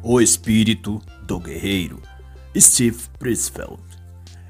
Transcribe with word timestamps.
O 0.00 0.20
Espírito 0.20 1.02
do 1.26 1.40
Guerreiro, 1.40 2.00
Steve 2.56 2.98
Prisfeld. 3.18 3.82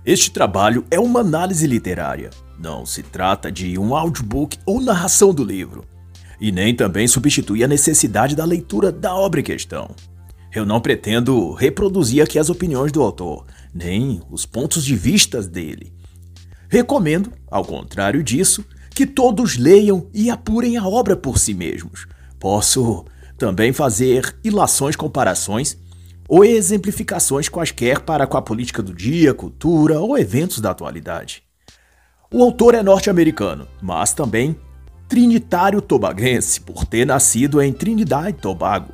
Este 0.04 0.30
trabalho 0.30 0.84
é 0.90 1.00
uma 1.00 1.20
análise 1.20 1.66
literária. 1.66 2.28
Não 2.58 2.84
se 2.84 3.02
trata 3.02 3.50
de 3.50 3.78
um 3.78 3.96
audiobook 3.96 4.58
ou 4.66 4.78
narração 4.78 5.32
do 5.32 5.42
livro, 5.42 5.86
e 6.38 6.52
nem 6.52 6.74
também 6.74 7.08
substitui 7.08 7.64
a 7.64 7.68
necessidade 7.68 8.36
da 8.36 8.44
leitura 8.44 8.92
da 8.92 9.14
obra 9.14 9.40
em 9.40 9.42
questão. 9.42 9.96
Eu 10.54 10.66
não 10.66 10.82
pretendo 10.82 11.52
reproduzir 11.54 12.22
aqui 12.22 12.38
as 12.38 12.50
opiniões 12.50 12.92
do 12.92 13.02
autor, 13.02 13.46
nem 13.72 14.20
os 14.30 14.44
pontos 14.44 14.84
de 14.84 14.94
vista 14.94 15.40
dele. 15.42 15.94
Recomendo, 16.68 17.32
ao 17.50 17.64
contrário 17.64 18.22
disso, 18.22 18.62
que 18.90 19.06
todos 19.06 19.56
leiam 19.56 20.10
e 20.12 20.28
apurem 20.28 20.76
a 20.76 20.86
obra 20.86 21.16
por 21.16 21.38
si 21.38 21.54
mesmos. 21.54 22.06
Posso 22.38 23.06
também 23.38 23.72
fazer 23.72 24.36
ilações, 24.42 24.96
comparações 24.96 25.78
ou 26.28 26.44
exemplificações 26.44 27.48
quaisquer 27.48 28.00
para 28.00 28.26
com 28.26 28.36
a 28.36 28.42
política 28.42 28.82
do 28.82 28.92
dia, 28.92 29.32
cultura 29.32 29.98
ou 30.00 30.18
eventos 30.18 30.60
da 30.60 30.70
atualidade. 30.70 31.42
O 32.30 32.42
autor 32.42 32.74
é 32.74 32.82
norte-americano, 32.82 33.66
mas 33.80 34.12
também 34.12 34.54
trinitário 35.08 35.80
tobaguense, 35.80 36.60
por 36.60 36.84
ter 36.84 37.06
nascido 37.06 37.62
em 37.62 37.72
Trinidad 37.72 38.28
e 38.28 38.32
Tobago. 38.34 38.92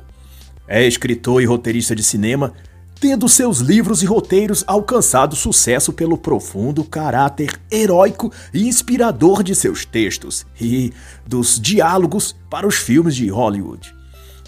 É 0.65 0.87
escritor 0.87 1.41
e 1.41 1.45
roteirista 1.45 1.93
de 1.93 2.01
cinema 2.01 2.53
tendo 2.99 3.27
seus 3.27 3.59
livros 3.59 4.01
e 4.01 4.05
roteiros 4.05 4.63
alcançado 4.65 5.35
sucesso 5.35 5.91
pelo 5.91 6.17
profundo 6.17 6.83
caráter 6.83 7.59
heróico 7.69 8.31
e 8.53 8.67
inspirador 8.67 9.43
de 9.43 9.53
seus 9.53 9.85
textos 9.85 10.45
e 10.59 10.93
dos 11.27 11.59
diálogos 11.59 12.35
para 12.49 12.65
os 12.65 12.75
filmes 12.75 13.15
de 13.15 13.27
Hollywood. 13.27 13.94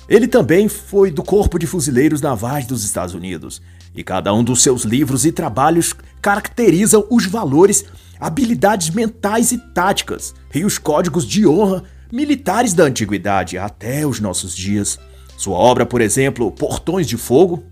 Ele 0.08 0.28
também 0.28 0.70
foi 0.70 1.12
do 1.12 1.22
Corpo 1.22 1.60
de 1.60 1.68
Fuzileiros 1.68 2.22
Navais 2.22 2.66
dos 2.66 2.84
Estados 2.84 3.14
Unidos, 3.14 3.62
e 3.94 4.04
cada 4.04 4.34
um 4.34 4.44
dos 4.44 4.62
seus 4.62 4.84
livros 4.84 5.26
e 5.26 5.32
trabalhos 5.32 5.94
caracterizam 6.22 7.06
os 7.10 7.26
valores, 7.26 7.84
habilidades 8.20 8.90
mentais 8.90 9.52
e 9.52 9.58
táticas 9.58 10.34
e 10.54 10.64
os 10.64 10.78
códigos 10.78 11.26
de 11.26 11.46
honra 11.48 11.84
militares 12.12 12.74
da 12.74 12.84
antiguidade 12.84 13.58
até 13.58 14.06
os 14.06 14.20
nossos 14.20 14.56
dias. 14.56 15.00
Sua 15.36 15.58
obra, 15.58 15.86
por 15.86 16.00
exemplo, 16.00 16.52
Portões 16.52 17.08
de 17.08 17.18
Fogo, 17.18 17.64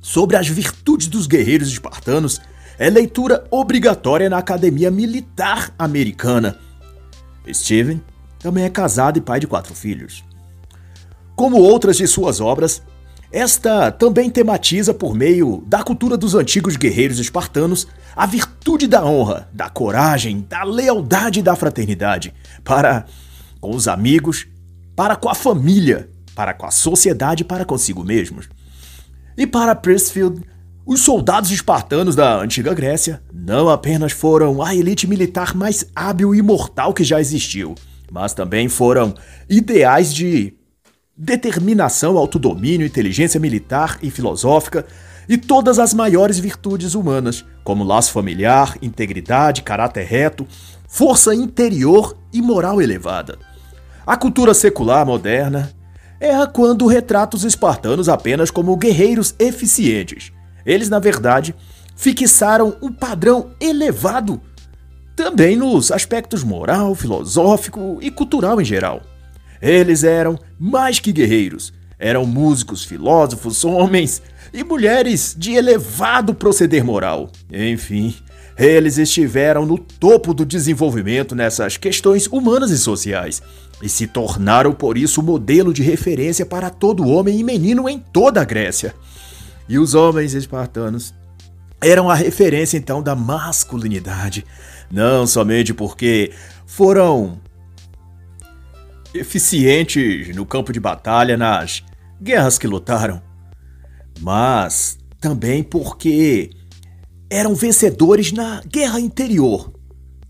sobre 0.00 0.36
as 0.36 0.48
virtudes 0.48 1.06
dos 1.06 1.26
guerreiros 1.26 1.68
espartanos 1.68 2.40
é 2.78 2.88
leitura 2.88 3.44
obrigatória 3.50 4.30
na 4.30 4.38
Academia 4.38 4.90
Militar 4.90 5.74
Americana. 5.78 6.56
Steven 7.52 8.00
também 8.38 8.64
é 8.64 8.70
casado 8.70 9.18
e 9.18 9.20
pai 9.20 9.40
de 9.40 9.46
quatro 9.46 9.74
filhos. 9.74 10.24
Como 11.38 11.56
outras 11.56 11.96
de 11.96 12.04
suas 12.08 12.40
obras, 12.40 12.82
esta 13.30 13.92
também 13.92 14.28
tematiza, 14.28 14.92
por 14.92 15.14
meio 15.14 15.62
da 15.68 15.84
cultura 15.84 16.16
dos 16.16 16.34
antigos 16.34 16.74
guerreiros 16.74 17.20
espartanos, 17.20 17.86
a 18.16 18.26
virtude 18.26 18.88
da 18.88 19.06
honra, 19.06 19.48
da 19.52 19.70
coragem, 19.70 20.44
da 20.48 20.64
lealdade 20.64 21.38
e 21.38 21.42
da 21.42 21.54
fraternidade 21.54 22.34
para 22.64 23.06
com 23.60 23.70
os 23.70 23.86
amigos, 23.86 24.48
para 24.96 25.14
com 25.14 25.28
a 25.28 25.34
família, 25.34 26.10
para 26.34 26.52
com 26.52 26.66
a 26.66 26.72
sociedade 26.72 27.44
e 27.44 27.46
para 27.46 27.64
consigo 27.64 28.02
mesmos. 28.02 28.48
E 29.36 29.46
para 29.46 29.76
Prisfield, 29.76 30.42
os 30.84 31.02
soldados 31.02 31.52
espartanos 31.52 32.16
da 32.16 32.40
antiga 32.40 32.74
Grécia 32.74 33.22
não 33.32 33.68
apenas 33.68 34.10
foram 34.10 34.60
a 34.60 34.74
elite 34.74 35.06
militar 35.06 35.54
mais 35.54 35.86
hábil 35.94 36.34
e 36.34 36.42
mortal 36.42 36.92
que 36.92 37.04
já 37.04 37.20
existiu, 37.20 37.76
mas 38.10 38.34
também 38.34 38.68
foram 38.68 39.14
ideais 39.48 40.12
de 40.12 40.57
determinação, 41.18 42.16
autodomínio, 42.16 42.86
inteligência 42.86 43.40
militar 43.40 43.98
e 44.00 44.10
filosófica 44.10 44.86
e 45.28 45.36
todas 45.36 45.78
as 45.80 45.92
maiores 45.92 46.38
virtudes 46.38 46.94
humanas, 46.94 47.44
como 47.64 47.82
laço 47.82 48.12
familiar, 48.12 48.78
integridade, 48.80 49.62
caráter 49.62 50.06
reto, 50.06 50.46
força 50.86 51.34
interior 51.34 52.16
e 52.32 52.40
moral 52.40 52.80
elevada. 52.80 53.36
A 54.06 54.16
cultura 54.16 54.54
secular 54.54 55.04
moderna 55.04 55.70
é 56.20 56.46
quando 56.46 56.86
retrata 56.86 57.36
os 57.36 57.44
espartanos 57.44 58.08
apenas 58.08 58.50
como 58.50 58.76
guerreiros 58.76 59.34
eficientes. 59.38 60.32
Eles, 60.64 60.88
na 60.88 60.98
verdade, 60.98 61.54
fixaram 61.96 62.76
um 62.80 62.92
padrão 62.92 63.50
elevado 63.60 64.40
também 65.14 65.56
nos 65.56 65.90
aspectos 65.90 66.44
moral, 66.44 66.94
filosófico 66.94 67.98
e 68.00 68.10
cultural 68.10 68.60
em 68.60 68.64
geral. 68.64 69.02
Eles 69.60 70.04
eram 70.04 70.38
mais 70.58 71.00
que 71.00 71.12
guerreiros, 71.12 71.72
eram 71.98 72.24
músicos, 72.24 72.84
filósofos, 72.84 73.64
homens 73.64 74.22
e 74.52 74.62
mulheres 74.62 75.34
de 75.36 75.52
elevado 75.52 76.34
proceder 76.34 76.84
moral. 76.84 77.30
Enfim, 77.52 78.14
eles 78.56 78.98
estiveram 78.98 79.66
no 79.66 79.78
topo 79.78 80.34
do 80.34 80.44
desenvolvimento 80.44 81.34
nessas 81.34 81.76
questões 81.76 82.26
humanas 82.26 82.70
e 82.70 82.78
sociais 82.78 83.42
e 83.82 83.88
se 83.88 84.06
tornaram 84.06 84.72
por 84.72 84.98
isso 84.98 85.22
modelo 85.22 85.72
de 85.72 85.82
referência 85.82 86.44
para 86.44 86.70
todo 86.70 87.06
homem 87.06 87.38
e 87.38 87.44
menino 87.44 87.88
em 87.88 87.98
toda 87.98 88.40
a 88.40 88.44
Grécia. 88.44 88.94
E 89.68 89.78
os 89.78 89.94
homens 89.94 90.34
espartanos 90.34 91.14
eram 91.80 92.10
a 92.10 92.14
referência 92.14 92.76
então 92.76 93.02
da 93.02 93.14
masculinidade, 93.14 94.44
não 94.90 95.26
somente 95.26 95.72
porque 95.72 96.32
foram 96.66 97.38
eficientes 99.18 100.34
no 100.34 100.46
campo 100.46 100.72
de 100.72 100.80
batalha 100.80 101.36
nas 101.36 101.82
guerras 102.20 102.58
que 102.58 102.66
lutaram, 102.66 103.22
mas 104.20 104.98
também 105.20 105.62
porque 105.62 106.50
eram 107.30 107.54
vencedores 107.54 108.32
na 108.32 108.62
guerra 108.66 109.00
interior, 109.00 109.72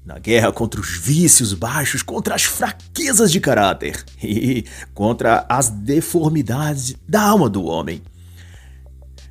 na 0.05 0.19
guerra 0.19 0.51
contra 0.53 0.81
os 0.81 0.97
vícios 0.97 1.53
baixos, 1.53 2.03
contra 2.03 2.35
as 2.35 2.45
fraquezas 2.45 3.31
de 3.31 3.41
caráter 3.41 4.05
e 4.23 4.65
contra 4.95 5.47
as 5.49 5.69
deformidades 5.69 6.97
da 7.09 7.23
alma 7.23 7.49
do 7.49 7.65
homem. 7.65 8.03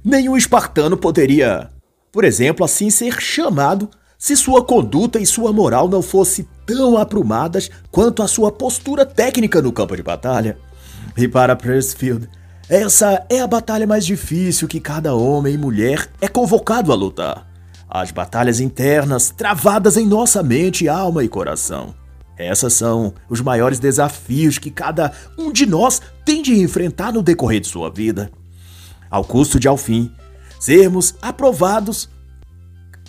Nenhum 0.03 0.37
espartano 0.37 0.95
poderia, 0.95 1.69
por 2.11 2.23
exemplo, 2.23 2.63
assim 2.63 2.89
ser 2.89 3.19
chamado 3.19 3.89
se 4.17 4.35
sua 4.35 4.63
conduta 4.63 5.19
e 5.19 5.25
sua 5.25 5.51
moral 5.51 5.87
não 5.89 6.01
fossem 6.01 6.47
tão 6.67 6.97
aprumadas 6.97 7.71
quanto 7.89 8.21
a 8.21 8.27
sua 8.27 8.51
postura 8.51 9.05
técnica 9.05 9.61
no 9.61 9.71
campo 9.71 9.95
de 9.95 10.03
batalha. 10.03 10.57
E 11.17 11.27
para 11.27 11.55
Pressfield, 11.55 12.29
essa 12.69 13.25
é 13.29 13.39
a 13.41 13.47
batalha 13.47 13.87
mais 13.87 14.05
difícil 14.05 14.67
que 14.67 14.79
cada 14.79 15.15
homem 15.15 15.55
e 15.55 15.57
mulher 15.57 16.07
é 16.21 16.27
convocado 16.27 16.91
a 16.91 16.95
lutar 16.95 17.47
as 17.89 18.11
batalhas 18.11 18.59
internas 18.59 19.29
travadas 19.29 19.95
em 19.95 20.05
nossa 20.05 20.43
mente, 20.43 20.89
alma 20.89 21.23
e 21.23 21.29
coração. 21.29 21.95
Essas 22.37 22.73
são 22.73 23.13
os 23.29 23.41
maiores 23.41 23.79
desafios 23.79 24.57
que 24.57 24.69
cada 24.69 25.11
um 25.37 25.51
de 25.51 25.65
nós 25.65 26.01
tem 26.23 26.41
de 26.41 26.59
enfrentar 26.59 27.11
no 27.11 27.23
decorrer 27.23 27.61
de 27.61 27.67
sua 27.67 27.89
vida. 27.89 28.29
Ao 29.09 29.23
custo 29.23 29.59
de, 29.59 29.67
ao 29.67 29.77
fim, 29.77 30.11
sermos 30.59 31.15
aprovados 31.21 32.09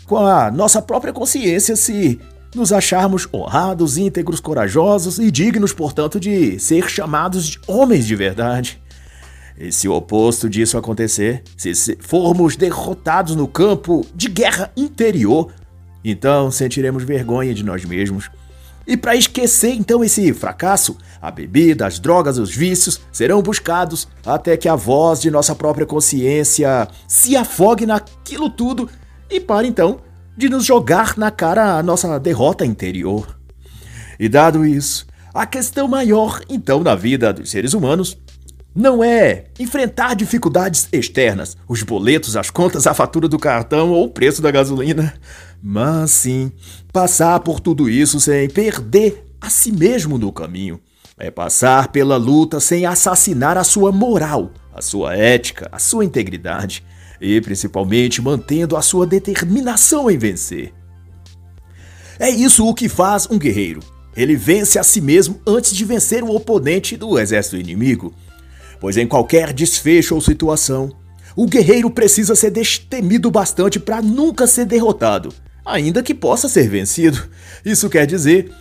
com 0.07 0.17
a 0.17 0.51
nossa 0.51 0.81
própria 0.81 1.13
consciência 1.13 1.77
se 1.77 2.19
nos 2.59 2.73
acharmos 2.73 3.29
honrados, 3.33 3.97
íntegros, 3.97 4.41
corajosos 4.41 5.19
e 5.19 5.31
dignos, 5.31 5.73
portanto, 5.73 6.19
de 6.19 6.59
ser 6.59 6.89
chamados 6.91 7.47
de 7.47 7.61
homens 7.67 8.07
de 8.07 8.15
verdade. 8.15 8.81
E 9.57 9.73
se 9.73 9.89
o 9.89 9.95
oposto 9.95 10.49
disso 10.49 10.77
acontecer, 10.77 11.43
se 11.57 11.97
formos 12.01 12.57
derrotados 12.57 13.35
no 13.35 13.49
campo 13.49 14.07
de 14.15 14.29
guerra 14.29 14.71
interior, 14.77 15.51
então 16.05 16.51
sentiremos 16.51 17.03
vergonha 17.03 17.53
de 17.53 17.65
nós 17.65 17.85
mesmos. 17.85 18.31
E 18.87 18.97
para 18.97 19.17
esquecer 19.17 19.75
então 19.75 20.03
esse 20.03 20.33
fracasso, 20.33 20.97
a 21.21 21.31
bebida, 21.31 21.87
as 21.87 21.99
drogas, 21.99 22.39
os 22.39 22.55
vícios 22.55 23.01
serão 23.13 23.43
buscados 23.43 24.09
até 24.25 24.57
que 24.57 24.69
a 24.69 24.75
voz 24.75 25.21
de 25.21 25.31
nossa 25.31 25.55
própria 25.55 25.85
consciência 25.85 26.89
se 27.07 27.37
afogue 27.37 27.85
naquilo 27.85 28.49
tudo 28.49 28.89
e 29.29 29.39
pare 29.39 29.69
então 29.69 30.01
de 30.39 30.49
nos 30.49 30.65
jogar 30.65 31.19
na 31.19 31.33
cara 31.33 31.77
a 31.77 31.83
nossa 31.83 32.17
derrota 32.21 32.65
interior. 32.65 33.37
E 34.21 34.29
dado 34.29 34.65
isso, 34.65 35.05
a 35.35 35.45
questão 35.45 35.89
maior 35.89 36.41
então 36.49 36.85
na 36.85 36.95
vida 36.95 37.33
dos 37.33 37.51
seres 37.51 37.75
humanos 37.75 38.17
não 38.73 39.03
é 39.03 39.47
enfrentar 39.59 40.15
dificuldades 40.15 40.89
externas, 40.93 41.57
os 41.69 41.83
boletos, 41.83 42.37
as 42.37 42.51
contas, 42.51 42.87
a 42.87 42.95
fatura 42.95 43.27
do 43.27 43.37
cartão 43.37 43.91
ou 43.91 44.05
o 44.05 44.11
preço 44.11 44.41
da 44.41 44.53
gasolina, 44.53 45.13
mas 45.61 46.13
sim 46.13 46.53
passar 46.93 47.41
por 47.41 47.59
tudo 47.59 47.91
isso 47.91 48.21
sem 48.21 48.49
perder 48.49 49.25
a 49.41 49.51
si 49.51 49.73
mesmo 49.73 50.19
no 50.19 50.31
caminho. 50.31 50.79
É 51.19 51.33
passar 51.33 51.89
pela 51.89 52.17
luta 52.17 52.61
sem 52.61 52.87
assassinar 52.87 53.59
a 53.59 53.65
sua 53.65 53.91
moral, 53.91 54.53
a 54.73 54.81
sua 54.81 55.17
ética, 55.17 55.69
a 55.73 55.81
sua 55.81 56.05
integridade 56.05 56.85
e 57.21 57.41
principalmente 57.41 58.23
mantendo 58.23 58.77
a 58.77 58.83
sua 58.83 59.07
determinação 59.07 60.11
em 60.11 60.19
vencer. 60.19 60.73
É 62.19 62.29
isso 62.29 62.67
o 62.67 62.75
que 62.75 62.89
faz 62.89 63.29
um 63.31 63.39
guerreiro. 63.39 63.81
Ele 64.17 64.35
vence 64.35 64.79
a 64.79 64.83
si 64.83 65.01
mesmo 65.01 65.41
antes 65.47 65.75
de 65.75 65.85
vencer 65.85 66.25
o 66.25 66.35
oponente 66.35 66.97
do 66.97 67.19
exército 67.19 67.57
inimigo. 67.57 68.13
pois 68.81 68.97
em 68.97 69.07
qualquer 69.07 69.53
desfecho 69.53 70.15
ou 70.15 70.21
situação, 70.21 70.93
o 71.35 71.47
guerreiro 71.47 71.91
precisa 71.91 72.35
ser 72.35 72.51
destemido 72.51 73.31
bastante 73.31 73.79
para 73.79 74.03
nunca 74.03 74.47
ser 74.47 74.65
derrotado, 74.65 75.33
ainda 75.65 76.03
que 76.03 76.15
possa 76.15 76.49
ser 76.49 76.69
vencido. 76.69 77.29
Isso 77.65 77.89
quer 77.89 78.07
dizer 78.07 78.53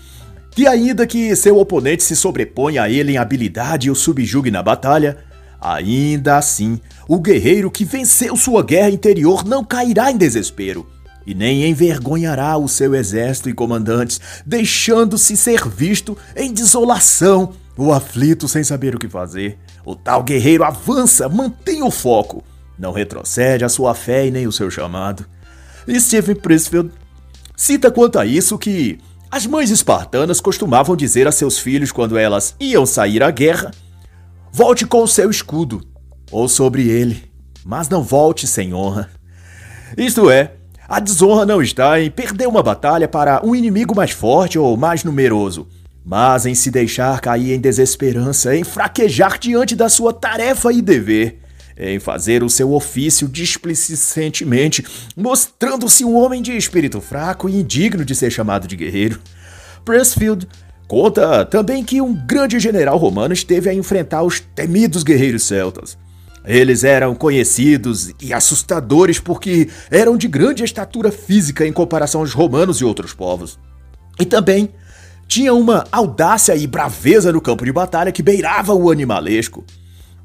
que, 0.51 0.68
ainda 0.68 1.06
que 1.06 1.36
seu 1.36 1.57
oponente 1.57 2.03
se 2.03 2.15
sobreponha 2.15 2.83
a 2.83 2.89
ele 2.89 3.13
em 3.13 3.18
habilidade 3.18 3.88
e 3.88 3.92
o 3.92 3.95
subjugue 3.95 4.50
na 4.50 4.63
batalha, 4.63 5.18
ainda 5.60 6.38
assim, 6.38 6.80
o 7.07 7.19
guerreiro 7.19 7.71
que 7.71 7.86
venceu 7.86 8.36
sua 8.36 8.63
guerra 8.63 8.89
interior 8.89 9.45
não 9.45 9.63
cairá 9.63 10.12
em 10.12 10.18
desespero 10.18 10.86
e 11.25 11.33
nem 11.33 11.69
envergonhará 11.69 12.57
o 12.57 12.69
seu 12.69 12.95
exército 12.95 13.50
e 13.50 13.54
comandantes, 13.54 14.19
deixando-se 14.45 15.36
ser 15.36 15.68
visto 15.68 16.18
em 16.36 16.54
desolação 16.54 17.54
ou 17.77 17.92
aflito 17.94 18.48
sem 18.48 18.63
saber 18.63 18.95
o 18.95 19.00
que 19.00 19.09
fazer. 19.09 19.57
O 19.86 19.94
tal 19.94 20.24
guerreiro 20.24 20.63
avança, 20.63 21.27
mantém 21.27 21.83
o 21.83 21.92
foco, 21.92 22.44
não 22.80 22.94
retrocede 22.94 23.65
a 23.65 23.69
sua 23.69 23.94
fé 23.94 24.27
e 24.27 24.31
nem 24.31 24.48
o 24.48 24.53
seu 24.53 24.71
chamado. 24.71 25.25
Stephen 26.00 26.36
Prisfield 26.36 26.92
cita 27.57 27.92
quanto 27.92 28.19
a 28.19 28.25
isso 28.25 28.57
que 28.57 28.98
as 29.30 29.45
mães 29.45 29.69
espartanas 29.69 30.39
costumavam 30.39 30.95
dizer 30.95 31.27
a 31.27 31.31
seus 31.31 31.60
filhos 31.60 31.92
quando 31.92 32.18
elas 32.18 32.56
iam 32.57 32.86
sair 32.86 33.21
à 33.21 33.31
guerra: 33.31 33.71
volte 34.51 34.86
com 34.86 35.03
o 35.03 35.07
seu 35.07 35.30
escudo, 35.30 35.81
ou 36.31 36.47
sobre 36.47 36.88
ele, 36.88 37.24
mas 37.65 37.89
não 37.89 38.03
volte 38.03 38.47
sem 38.47 38.74
honra. 38.74 39.09
Isto 39.97 40.29
é, 40.29 40.53
a 40.88 41.00
desonra 41.00 41.45
não 41.45 41.62
está 41.62 42.01
em 42.01 42.09
perder 42.09 42.47
uma 42.47 42.63
batalha 42.63 43.07
para 43.07 43.45
um 43.45 43.53
inimigo 43.53 43.95
mais 43.95 44.12
forte 44.12 44.57
ou 44.57 44.77
mais 44.77 45.03
numeroso, 45.03 45.68
mas 46.06 46.45
em 46.45 46.56
se 46.56 46.71
deixar 46.71 47.19
cair 47.19 47.53
em 47.53 47.59
desesperança, 47.59 48.56
em 48.56 48.63
fraquejar 48.63 49.38
diante 49.38 49.75
da 49.75 49.89
sua 49.89 50.13
tarefa 50.13 50.71
e 50.71 50.81
dever, 50.81 51.39
em 51.77 52.00
fazer 52.00 52.41
o 52.41 52.50
seu 52.50 52.74
ofício 52.74 53.27
displicentemente, 53.27 54.85
mostrando-se 55.15 56.06
um 56.06 56.15
homem 56.15 56.41
de 56.41 56.56
espírito 56.56 57.01
fraco 57.01 57.50
e 57.50 57.59
indigno 57.59 58.06
de 58.06 58.15
ser 58.15 58.31
chamado 58.31 58.68
de 58.68 58.77
guerreiro. 58.77 59.19
Pressfield 59.83 60.47
conta 60.88 61.45
também 61.45 61.83
que 61.83 62.00
um 62.00 62.13
grande 62.13 62.59
general 62.59 62.97
romano 62.97 63.33
esteve 63.33 63.69
a 63.69 63.74
enfrentar 63.74 64.24
os 64.24 64.39
temidos 64.39 65.03
guerreiros 65.03 65.44
celtas. 65.44 65.97
Eles 66.48 66.86
eram 66.86 67.14
conhecidos 67.14 68.14
e 68.22 68.34
assustadores 68.34 69.20
porque 69.20 69.70
eram 69.92 70.16
de 70.16 70.30
grande 70.30 70.64
estatura 70.64 71.12
física 71.12 71.68
em 71.68 71.74
comparação 71.74 72.22
aos 72.22 72.32
romanos 72.32 72.80
e 72.80 72.86
outros 72.86 73.14
povos. 73.14 73.60
E 74.18 74.26
também 74.26 74.70
tinham 75.28 75.60
uma 75.60 75.86
audácia 75.92 76.56
e 76.56 76.66
braveza 76.66 77.34
no 77.34 77.42
campo 77.42 77.66
de 77.66 77.72
batalha 77.74 78.14
que 78.14 78.24
beirava 78.24 78.74
o 78.74 78.90
animalesco. 78.90 79.66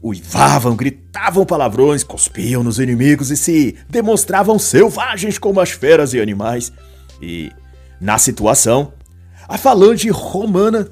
Uivavam, 0.00 0.76
gritavam 0.76 1.44
palavrões, 1.44 2.04
cuspiam 2.04 2.62
nos 2.62 2.78
inimigos 2.78 3.32
e 3.32 3.36
se 3.36 3.76
demonstravam 3.90 4.60
selvagens 4.60 5.38
como 5.38 5.60
as 5.60 5.70
feras 5.70 6.14
e 6.14 6.20
animais. 6.20 6.72
E, 7.20 7.50
na 8.00 8.16
situação, 8.16 8.92
a 9.48 9.58
falange 9.58 10.08
romana 10.08 10.88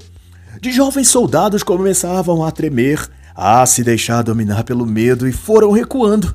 de 0.60 0.72
jovens 0.72 1.08
soldados 1.08 1.62
começavam 1.62 2.44
a 2.44 2.50
tremer 2.50 3.08
a 3.34 3.64
se 3.66 3.82
deixar 3.82 4.22
dominar 4.22 4.64
pelo 4.64 4.86
medo 4.86 5.28
e 5.28 5.32
foram 5.32 5.70
recuando. 5.70 6.34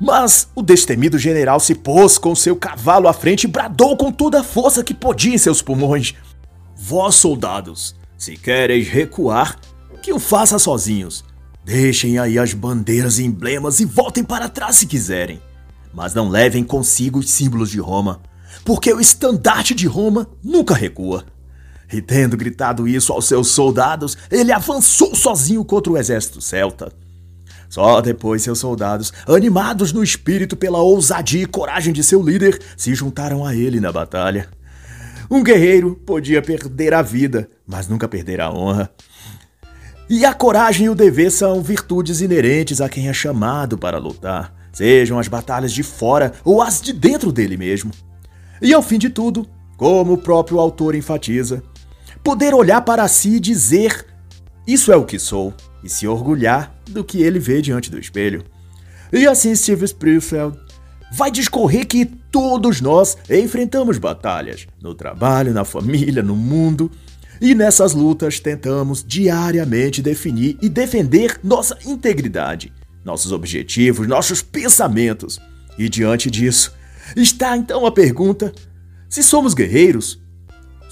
Mas 0.00 0.48
o 0.54 0.62
destemido 0.62 1.18
general 1.18 1.60
se 1.60 1.74
pôs 1.74 2.18
com 2.18 2.34
seu 2.34 2.56
cavalo 2.56 3.06
à 3.06 3.12
frente 3.12 3.44
e 3.44 3.48
bradou 3.48 3.96
com 3.96 4.10
toda 4.10 4.40
a 4.40 4.44
força 4.44 4.82
que 4.82 4.94
podia 4.94 5.34
em 5.34 5.38
seus 5.38 5.62
pulmões: 5.62 6.14
Vós, 6.76 7.14
soldados, 7.14 7.94
se 8.18 8.36
quereis 8.36 8.88
recuar, 8.88 9.56
que 10.02 10.12
o 10.12 10.18
faça 10.18 10.58
sozinhos. 10.58 11.24
Deixem 11.64 12.18
aí 12.18 12.38
as 12.38 12.52
bandeiras 12.52 13.20
e 13.20 13.24
emblemas 13.24 13.78
e 13.78 13.84
voltem 13.84 14.24
para 14.24 14.48
trás 14.48 14.76
se 14.76 14.86
quiserem. 14.86 15.40
Mas 15.94 16.12
não 16.12 16.28
levem 16.28 16.64
consigo 16.64 17.20
os 17.20 17.30
símbolos 17.30 17.70
de 17.70 17.78
Roma, 17.78 18.20
porque 18.64 18.92
o 18.92 19.00
estandarte 19.00 19.74
de 19.74 19.86
Roma 19.86 20.28
nunca 20.42 20.74
recua. 20.74 21.24
E 21.92 22.00
tendo 22.00 22.36
gritado 22.36 22.88
isso 22.88 23.12
aos 23.12 23.26
seus 23.26 23.48
soldados, 23.48 24.16
ele 24.30 24.50
avançou 24.50 25.14
sozinho 25.14 25.64
contra 25.64 25.92
o 25.92 25.98
exército 25.98 26.40
celta. 26.40 26.92
Só 27.68 28.00
depois 28.00 28.42
seus 28.42 28.58
soldados, 28.58 29.12
animados 29.26 29.92
no 29.92 30.02
espírito 30.02 30.56
pela 30.56 30.78
ousadia 30.78 31.42
e 31.42 31.46
coragem 31.46 31.92
de 31.92 32.02
seu 32.02 32.22
líder, 32.22 32.60
se 32.76 32.94
juntaram 32.94 33.46
a 33.46 33.54
ele 33.54 33.80
na 33.80 33.92
batalha. 33.92 34.48
Um 35.30 35.42
guerreiro 35.42 35.94
podia 36.06 36.42
perder 36.42 36.92
a 36.92 37.00
vida, 37.00 37.48
mas 37.66 37.88
nunca 37.88 38.08
perder 38.08 38.40
a 38.40 38.50
honra. 38.50 38.90
E 40.08 40.26
a 40.26 40.34
coragem 40.34 40.86
e 40.86 40.90
o 40.90 40.94
dever 40.94 41.30
são 41.30 41.62
virtudes 41.62 42.20
inerentes 42.20 42.82
a 42.82 42.88
quem 42.88 43.08
é 43.08 43.12
chamado 43.14 43.78
para 43.78 43.96
lutar, 43.96 44.52
sejam 44.72 45.18
as 45.18 45.28
batalhas 45.28 45.72
de 45.72 45.82
fora 45.82 46.34
ou 46.44 46.60
as 46.60 46.82
de 46.82 46.92
dentro 46.92 47.32
dele 47.32 47.56
mesmo. 47.56 47.90
E 48.60 48.74
ao 48.74 48.82
fim 48.82 48.98
de 48.98 49.08
tudo, 49.08 49.48
como 49.78 50.12
o 50.12 50.18
próprio 50.18 50.58
autor 50.60 50.94
enfatiza, 50.94 51.62
poder 52.22 52.54
olhar 52.54 52.82
para 52.82 53.06
si 53.08 53.36
e 53.36 53.40
dizer: 53.40 54.06
Isso 54.66 54.92
é 54.92 54.96
o 54.96 55.04
que 55.04 55.18
sou, 55.18 55.54
e 55.82 55.88
se 55.88 56.06
orgulhar 56.06 56.74
do 56.88 57.04
que 57.04 57.22
ele 57.22 57.38
vê 57.38 57.60
diante 57.60 57.90
do 57.90 57.98
espelho. 57.98 58.44
E 59.12 59.26
assim 59.26 59.54
Steve 59.54 59.84
Springfield 59.84 60.58
vai 61.12 61.30
discorrer 61.30 61.86
que 61.86 62.06
todos 62.06 62.80
nós 62.80 63.16
enfrentamos 63.28 63.98
batalhas, 63.98 64.66
no 64.80 64.94
trabalho, 64.94 65.52
na 65.52 65.64
família, 65.64 66.22
no 66.22 66.34
mundo, 66.34 66.90
e 67.40 67.54
nessas 67.54 67.92
lutas 67.92 68.40
tentamos 68.40 69.04
diariamente 69.04 70.00
definir 70.00 70.56
e 70.62 70.68
defender 70.68 71.38
nossa 71.42 71.76
integridade, 71.84 72.72
nossos 73.04 73.32
objetivos, 73.32 74.06
nossos 74.06 74.40
pensamentos. 74.40 75.40
E 75.76 75.88
diante 75.88 76.30
disso, 76.30 76.72
está 77.16 77.56
então 77.56 77.84
a 77.84 77.92
pergunta: 77.92 78.52
se 79.08 79.22
somos 79.22 79.52
guerreiros, 79.54 80.21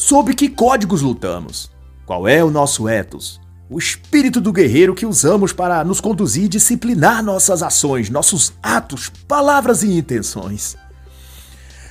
Sob 0.01 0.35
que 0.35 0.49
códigos 0.49 1.03
lutamos? 1.03 1.71
Qual 2.07 2.27
é 2.27 2.43
o 2.43 2.51
nosso 2.51 2.89
ethos? 2.89 3.39
O 3.69 3.79
espírito 3.79 4.41
do 4.41 4.51
guerreiro 4.51 4.95
que 4.95 5.05
usamos 5.05 5.53
para 5.53 5.85
nos 5.85 6.01
conduzir 6.01 6.45
e 6.45 6.49
disciplinar 6.49 7.23
nossas 7.23 7.63
ações, 7.63 8.09
nossos 8.09 8.55
atos, 8.63 9.13
palavras 9.29 9.83
e 9.83 9.93
intenções. 9.93 10.75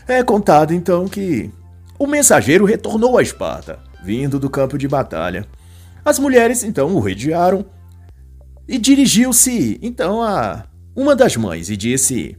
É 0.08 0.24
contado 0.24 0.74
então 0.74 1.08
que 1.08 1.52
o 2.00 2.08
mensageiro 2.08 2.66
retornou 2.66 3.16
a 3.16 3.22
Esparta, 3.22 3.78
vindo 4.04 4.40
do 4.40 4.50
campo 4.50 4.76
de 4.76 4.88
batalha. 4.88 5.46
As 6.04 6.18
mulheres 6.18 6.64
então 6.64 6.96
o 6.96 7.00
rodearam 7.00 7.64
e 8.68 8.80
dirigiu-se 8.80 9.80
então 9.84 10.24
a 10.24 10.66
uma 10.96 11.16
das 11.16 11.38
mães 11.38 11.70
e 11.70 11.78
disse: 11.78 12.36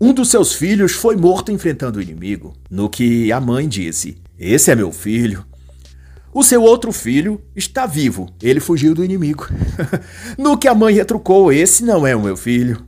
Um 0.00 0.12
dos 0.14 0.30
seus 0.30 0.54
filhos 0.54 0.92
foi 0.92 1.14
morto 1.14 1.52
enfrentando 1.52 1.98
o 1.98 2.02
inimigo. 2.02 2.54
No 2.70 2.88
que 2.88 3.30
a 3.30 3.40
mãe 3.40 3.68
disse: 3.68 4.16
esse 4.42 4.70
é 4.70 4.74
meu 4.74 4.90
filho. 4.90 5.44
O 6.32 6.42
seu 6.42 6.62
outro 6.62 6.92
filho 6.92 7.42
está 7.54 7.84
vivo, 7.84 8.26
ele 8.42 8.58
fugiu 8.58 8.94
do 8.94 9.04
inimigo. 9.04 9.46
no 10.38 10.56
que 10.56 10.66
a 10.66 10.74
mãe 10.74 10.94
retrucou: 10.94 11.52
Esse 11.52 11.84
não 11.84 12.06
é 12.06 12.16
o 12.16 12.22
meu 12.22 12.38
filho. 12.38 12.82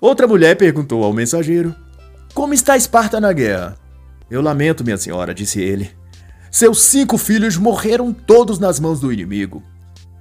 Outra 0.00 0.26
mulher 0.26 0.56
perguntou 0.56 1.04
ao 1.04 1.12
mensageiro: 1.12 1.74
Como 2.32 2.54
está 2.54 2.78
Esparta 2.78 3.20
na 3.20 3.30
guerra? 3.30 3.76
Eu 4.30 4.40
lamento, 4.40 4.82
minha 4.82 4.96
senhora, 4.96 5.34
disse 5.34 5.60
ele. 5.60 5.90
Seus 6.50 6.80
cinco 6.80 7.18
filhos 7.18 7.58
morreram 7.58 8.10
todos 8.10 8.58
nas 8.58 8.80
mãos 8.80 9.00
do 9.00 9.12
inimigo. 9.12 9.62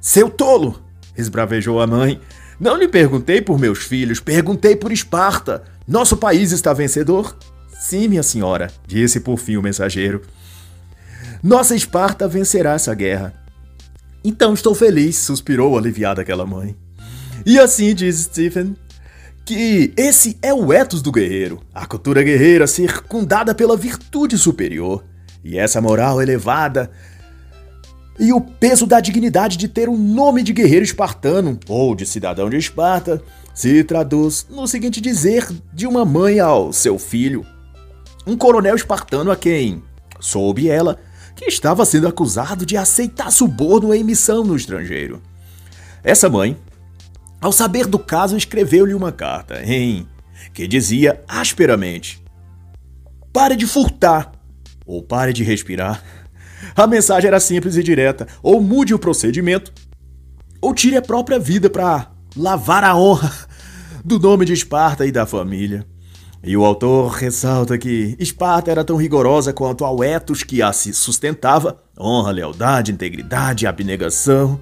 Seu 0.02 0.30
tolo! 0.30 0.84
esbravejou 1.18 1.80
a 1.80 1.88
mãe. 1.88 2.20
Não 2.60 2.76
lhe 2.76 2.88
perguntei 2.88 3.42
por 3.42 3.58
meus 3.58 3.80
filhos, 3.80 4.20
perguntei 4.20 4.76
por 4.76 4.92
Esparta. 4.92 5.64
Nosso 5.88 6.16
país 6.16 6.52
está 6.52 6.74
vencedor? 6.74 7.38
Sim, 7.80 8.08
minha 8.08 8.24
senhora, 8.24 8.72
disse 8.88 9.20
por 9.20 9.38
fim 9.38 9.58
o 9.58 9.62
mensageiro. 9.62 10.22
Nossa 11.44 11.76
Esparta 11.76 12.28
vencerá 12.28 12.74
essa 12.74 12.94
guerra. 12.94 13.34
Então 14.24 14.54
estou 14.54 14.74
feliz, 14.74 15.18
suspirou 15.18 15.78
aliviada 15.78 16.22
aquela 16.22 16.46
mãe. 16.46 16.76
E 17.46 17.60
assim 17.60 17.94
diz 17.94 18.18
Stephen 18.20 18.78
que 19.46 19.94
esse 19.98 20.38
é 20.42 20.54
o 20.54 20.72
ethos 20.72 21.02
do 21.02 21.12
guerreiro, 21.12 21.62
a 21.74 21.86
cultura 21.86 22.24
guerreira 22.24 22.66
circundada 22.66 23.54
pela 23.54 23.76
virtude 23.76 24.38
superior. 24.38 25.04
E 25.44 25.58
essa 25.58 25.82
moral 25.82 26.22
elevada 26.22 26.90
e 28.20 28.32
o 28.32 28.40
peso 28.40 28.86
da 28.86 29.00
dignidade 29.00 29.58
de 29.58 29.68
ter 29.68 29.90
o 29.90 29.98
nome 29.98 30.44
de 30.44 30.54
guerreiro 30.54 30.86
espartano 30.86 31.60
ou 31.68 31.96
de 31.96 32.06
cidadão 32.06 32.50
de 32.50 32.58
Esparta 32.58 33.22
se 33.54 33.84
traduz 33.84 34.46
no 34.50 34.68
seguinte 34.68 35.02
dizer 35.02 35.48
de 35.74 35.88
uma 35.88 36.06
mãe 36.06 36.40
ao 36.40 36.72
seu 36.72 37.00
filho: 37.00 37.46
um 38.26 38.38
coronel 38.38 38.76
espartano 38.76 39.32
a 39.32 39.36
quem 39.36 39.84
soube 40.20 40.70
ela 40.70 41.00
que 41.36 41.46
estava 41.46 41.86
sendo 41.86 42.08
acusado 42.08 42.66
de 42.66 42.78
aceitar 42.78 43.32
suborno 43.32 43.94
em 43.94 44.04
missão 44.04 44.44
no 44.44 44.56
estrangeiro. 44.56 45.22
Essa 46.04 46.30
mãe, 46.30 46.58
ao 47.42 47.52
saber 47.52 47.88
do 47.88 47.98
caso, 47.98 48.38
escreveu-lhe 48.38 48.94
uma 48.94 49.12
carta 49.12 49.64
em 49.64 50.08
que 50.54 50.68
dizia 50.68 51.22
asperamente: 51.28 52.24
Pare 53.32 53.56
de 53.56 53.66
furtar 53.66 54.32
ou 54.86 55.02
pare 55.02 55.34
de 55.34 55.44
respirar. 55.44 56.04
A 56.76 56.88
mensagem 56.88 57.28
era 57.28 57.40
simples 57.40 57.76
e 57.76 57.84
direta: 57.84 58.28
ou 58.42 58.62
mude 58.62 58.94
o 58.94 59.00
procedimento, 59.00 59.72
ou 60.62 60.74
tire 60.74 60.98
a 60.98 61.02
própria 61.02 61.40
vida 61.40 61.70
para 61.70 62.12
lavar 62.36 62.84
a 62.84 62.96
honra 62.96 63.32
do 64.04 64.20
nome 64.20 64.46
de 64.46 64.54
Esparta 64.54 65.06
e 65.06 65.12
da 65.12 65.26
família. 65.26 65.86
E 66.44 66.58
o 66.58 66.66
autor 66.66 67.10
ressalta 67.12 67.78
que 67.78 68.18
Esparta 68.20 68.70
era 68.70 68.84
tão 68.84 68.98
rigorosa 68.98 69.54
quanto 69.54 69.86
ao 69.86 70.04
etos 70.04 70.44
que 70.44 70.62
a 70.62 70.74
se 70.74 70.94
sustentava, 70.94 71.78
honra, 71.98 72.32
lealdade, 72.32 72.92
integridade, 72.92 73.66
abnegação, 73.66 74.60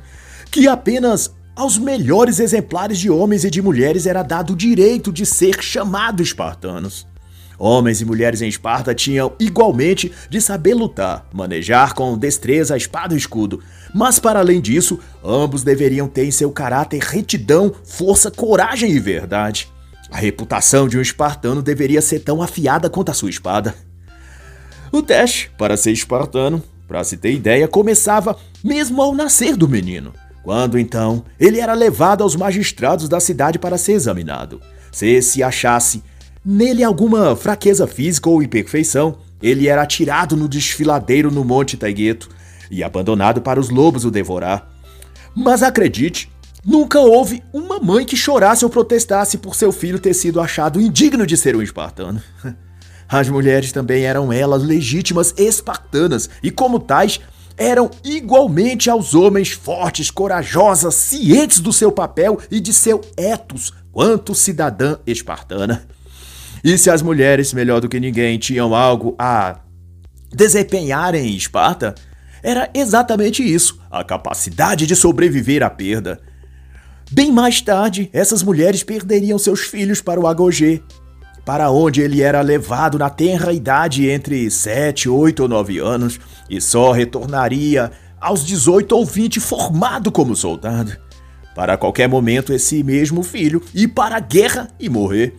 que 0.51 0.67
apenas 0.67 1.33
aos 1.55 1.79
melhores 1.79 2.39
exemplares 2.39 2.99
de 2.99 3.09
homens 3.09 3.43
e 3.43 3.49
de 3.49 3.61
mulheres 3.61 4.05
era 4.05 4.21
dado 4.21 4.53
o 4.53 4.55
direito 4.55 5.11
de 5.11 5.25
ser 5.25 5.61
chamado 5.61 6.21
espartanos. 6.21 7.07
Homens 7.63 8.01
e 8.01 8.05
mulheres 8.05 8.41
em 8.41 8.47
Esparta 8.47 8.95
tinham 8.95 9.33
igualmente 9.39 10.11
de 10.27 10.41
saber 10.41 10.73
lutar, 10.73 11.27
manejar 11.31 11.93
com 11.93 12.17
destreza 12.17 12.73
a 12.73 12.77
espada 12.77 13.13
e 13.13 13.17
escudo, 13.17 13.61
mas 13.93 14.17
para 14.17 14.39
além 14.39 14.59
disso, 14.59 14.97
ambos 15.23 15.61
deveriam 15.61 16.07
ter 16.07 16.25
em 16.25 16.31
seu 16.31 16.51
caráter 16.51 16.99
retidão, 17.03 17.71
força, 17.83 18.31
coragem 18.31 18.89
e 18.89 18.99
verdade. 18.99 19.69
A 20.09 20.17
reputação 20.17 20.87
de 20.87 20.97
um 20.97 21.01
espartano 21.01 21.61
deveria 21.61 22.01
ser 22.01 22.21
tão 22.21 22.41
afiada 22.41 22.89
quanto 22.89 23.11
a 23.11 23.13
sua 23.13 23.29
espada. 23.29 23.75
O 24.91 25.03
teste 25.03 25.51
para 25.55 25.77
ser 25.77 25.91
espartano, 25.91 26.63
para 26.87 27.03
se 27.03 27.15
ter 27.15 27.31
ideia, 27.31 27.67
começava 27.67 28.35
mesmo 28.63 28.99
ao 29.03 29.13
nascer 29.13 29.55
do 29.55 29.69
menino, 29.69 30.13
quando 30.41 30.79
então 30.79 31.23
ele 31.39 31.59
era 31.59 31.75
levado 31.75 32.23
aos 32.23 32.35
magistrados 32.35 33.07
da 33.07 33.19
cidade 33.19 33.59
para 33.59 33.77
ser 33.77 33.91
examinado. 33.91 34.59
Se 34.91 35.21
se 35.21 35.43
achasse 35.43 36.01
nele 36.45 36.83
alguma 36.83 37.35
fraqueza 37.35 37.87
física 37.87 38.29
ou 38.29 38.41
imperfeição, 38.41 39.17
ele 39.41 39.67
era 39.67 39.81
atirado 39.81 40.35
no 40.35 40.47
desfiladeiro 40.47 41.31
no 41.31 41.43
Monte 41.43 41.77
Taigueto 41.77 42.29
e 42.69 42.83
abandonado 42.83 43.41
para 43.41 43.59
os 43.59 43.69
lobos 43.69 44.05
o 44.05 44.11
devorar. 44.11 44.69
Mas 45.35 45.63
acredite, 45.63 46.31
nunca 46.65 46.99
houve 46.99 47.43
uma 47.53 47.79
mãe 47.79 48.05
que 48.05 48.15
chorasse 48.15 48.63
ou 48.63 48.69
protestasse 48.69 49.37
por 49.37 49.55
seu 49.55 49.71
filho 49.71 49.99
ter 49.99 50.13
sido 50.13 50.39
achado 50.39 50.79
indigno 50.79 51.25
de 51.25 51.37
ser 51.37 51.55
um 51.55 51.61
espartano. 51.61 52.21
As 53.07 53.27
mulheres 53.27 53.73
também 53.73 54.05
eram 54.05 54.31
elas 54.31 54.63
legítimas 54.63 55.33
espartanas 55.37 56.29
e, 56.41 56.49
como 56.49 56.79
tais, 56.79 57.19
eram 57.57 57.91
igualmente 58.05 58.89
aos 58.89 59.13
homens 59.13 59.51
fortes, 59.51 60.09
corajosas, 60.09 60.95
cientes 60.95 61.59
do 61.59 61.73
seu 61.73 61.91
papel 61.91 62.39
e 62.49 62.61
de 62.61 62.73
seu 62.73 63.01
etos 63.17 63.73
quanto 63.91 64.33
cidadã 64.33 64.97
espartana. 65.05 65.85
E 66.63 66.77
se 66.77 66.89
as 66.89 67.01
mulheres, 67.01 67.53
melhor 67.53 67.81
do 67.81 67.89
que 67.89 67.99
ninguém, 67.99 68.37
tinham 68.37 68.75
algo 68.75 69.15
a 69.17 69.59
desempenhar 70.33 71.15
em 71.15 71.35
Esparta, 71.35 71.95
era 72.43 72.69
exatamente 72.73 73.43
isso: 73.43 73.79
a 73.89 74.03
capacidade 74.03 74.85
de 74.85 74.95
sobreviver 74.95 75.63
à 75.63 75.69
perda. 75.69 76.19
Bem 77.11 77.31
mais 77.31 77.59
tarde, 77.61 78.09
essas 78.13 78.41
mulheres 78.41 78.83
perderiam 78.83 79.37
seus 79.37 79.61
filhos 79.61 80.01
para 80.01 80.19
o 80.19 80.27
Agogê, 80.27 80.81
para 81.43 81.69
onde 81.69 81.99
ele 81.99 82.21
era 82.21 82.41
levado 82.41 82.97
na 82.97 83.09
tenra 83.09 83.51
idade 83.51 84.07
entre 84.09 84.49
7, 84.49 85.09
8 85.09 85.43
ou 85.43 85.49
9 85.49 85.79
anos, 85.79 86.19
e 86.49 86.61
só 86.61 86.91
retornaria 86.91 87.91
aos 88.19 88.45
18 88.45 88.95
ou 88.95 89.05
20 89.05 89.39
formado 89.39 90.11
como 90.11 90.35
soldado. 90.35 90.95
Para 91.53 91.75
qualquer 91.75 92.07
momento, 92.07 92.53
esse 92.53 92.81
mesmo 92.83 93.23
filho 93.23 93.61
ir 93.73 93.89
para 93.89 94.15
a 94.15 94.19
guerra 94.19 94.69
e 94.79 94.87
morrer. 94.87 95.35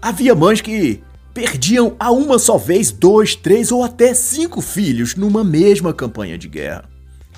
Havia 0.00 0.34
mães 0.34 0.60
que 0.60 1.02
perdiam 1.34 1.94
a 1.98 2.10
uma 2.10 2.38
só 2.38 2.56
vez 2.56 2.90
dois, 2.90 3.34
três 3.34 3.72
ou 3.72 3.82
até 3.82 4.14
cinco 4.14 4.60
filhos 4.60 5.14
numa 5.14 5.42
mesma 5.44 5.92
campanha 5.92 6.38
de 6.38 6.48
guerra. 6.48 6.84